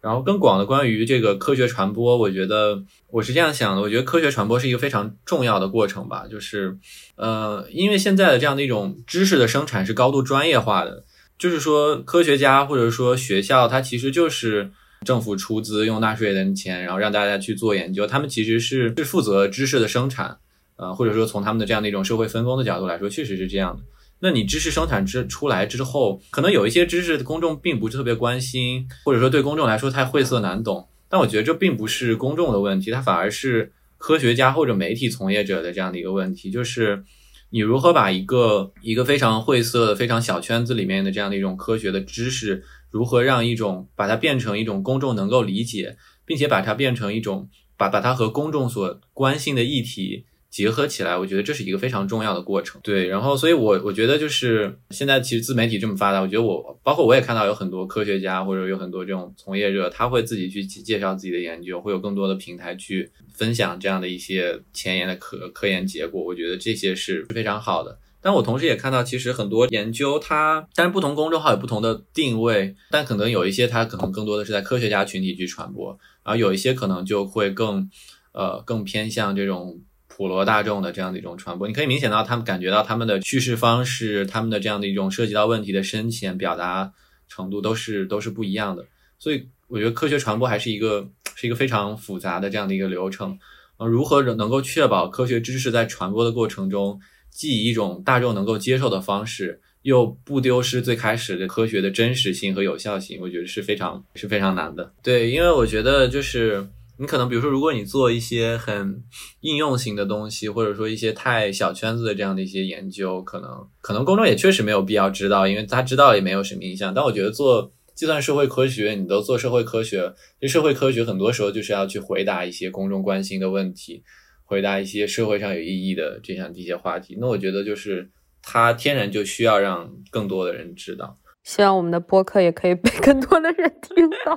[0.00, 6.78] 然后更广的关于这个科学传播，我觉得我是这样想的，我觉得科学传播是一个非常重要的过程吧，就是，
[7.16, 11.04] 呃，因为现在的这样的一种知识的生产是高度专业化的，
[11.36, 14.70] 就是说科学家或者说学校，它其实就是
[15.04, 20.38] 政府出资用纳税人的钱，然后让大家去做研究，他们其实是是负责知识的生产，
[20.76, 23.82] 呃，或者说从他们的这样的一种社会分工的角度来说，确实是这样的。
[24.20, 30.88] 那你知识生产之出来之后，可能有一些知识公众并不是特别关心，或者说对公众来说太晦涩难懂。
[31.08, 37.04] 但我觉得这并不是公众的问题，它反而是科学家或者媒体从业者的这样的一个问题，就是
[37.50, 45.96] 你如何把一个一个非常晦涩、非常小圈子里面的这样的一种科学的知识，如何让一种把它变成一种公众能够理解，
[46.26, 50.26] 并且把它变成一种把把它和公众所关心的议题。
[50.58, 52.80] 结合起来，我觉得这是一个非常重要的过程。
[52.82, 66.20] 对，然后，所以，我我觉得就是现在其实自媒体这么发达，我觉得我包括我也看到有很多科学家或者有很多这种从业者，他会自己去介绍自己的研究，会有更多的平台去分享这样的一些前沿的科科研结果。
[66.20, 67.96] 我觉得这些是非常好的。
[68.20, 77.88] 但我同时也看到，其实很多研究它，但是不同公众号有不同的定位，但可能有一些它可能更多的是在科学家群体去传播，然后有一些可能就会更
[78.32, 79.78] 呃更偏向这种。
[80.18, 86.92] 普罗大众的这样的一种传播，你可以明显到他们感觉到他们的叙事方式，他们的这样的一种涉及到问题的深浅表达
[87.28, 88.84] 程度都是都是不一样的。
[89.16, 93.38] 所以我觉得科学传播还是一个是一个非常复杂的这样的一个流程。
[93.76, 97.00] 呃，如何能够确保科学知识在传播的过程中，
[97.30, 103.20] 既以一种大众能够接受的方式，又不丢失最开始的科学的真实性和有效性？
[103.20, 104.92] 我觉得是非常是非常难的。
[105.00, 106.68] 对，因为我觉得就是。
[107.00, 109.02] 你可能比如说，如果你做一些很
[109.40, 116.92] 应用型的东西，或者说一些太小圈子的这样的一些研究，可能可能公众也确实没有必要知道，因为他知道也没有什么影响。
[116.92, 124.02] 但我觉得做计算社会科学，你都做社会科学，这社会科学很多时候就是要去回答一些公众关心的问题，
[124.44, 127.16] 回答一些社会上有意义的这样的一些话题。
[127.20, 128.10] 那我觉得就是
[128.42, 131.16] 它天然就需要让更多的人知道。
[131.44, 134.36] 希望我们的播客也可以被更多的人听到。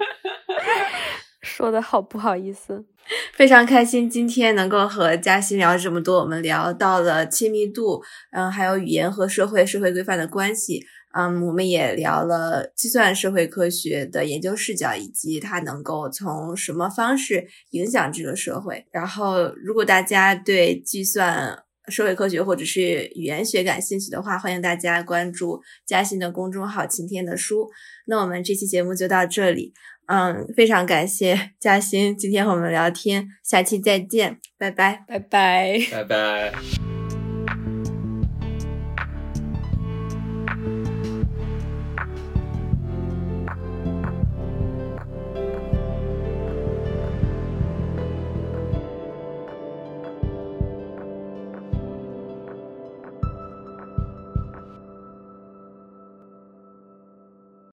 [1.41, 2.85] 说的好不好意思，
[3.33, 6.19] 非常开心今天能够和嘉欣聊这么多。
[6.19, 10.83] 我们聊到了亲密度，嗯，还有语言和社会社会规范的关系，
[11.13, 18.85] 嗯，我们也聊了计算社会科学的研究视角，以及它能够从什么方式影响这个社会。
[18.91, 27.67] 然后，如果大家对计算社会科学或者是语言学感兴趣的话，欢迎大家关注嘉欣的公众号“晴天的书”。
[28.05, 29.73] 那我们这期节目就到这里，
[30.07, 37.00] 嗯，非常感谢嘉欣今天和我们聊天，下期再见，拜拜，拜拜，拜拜。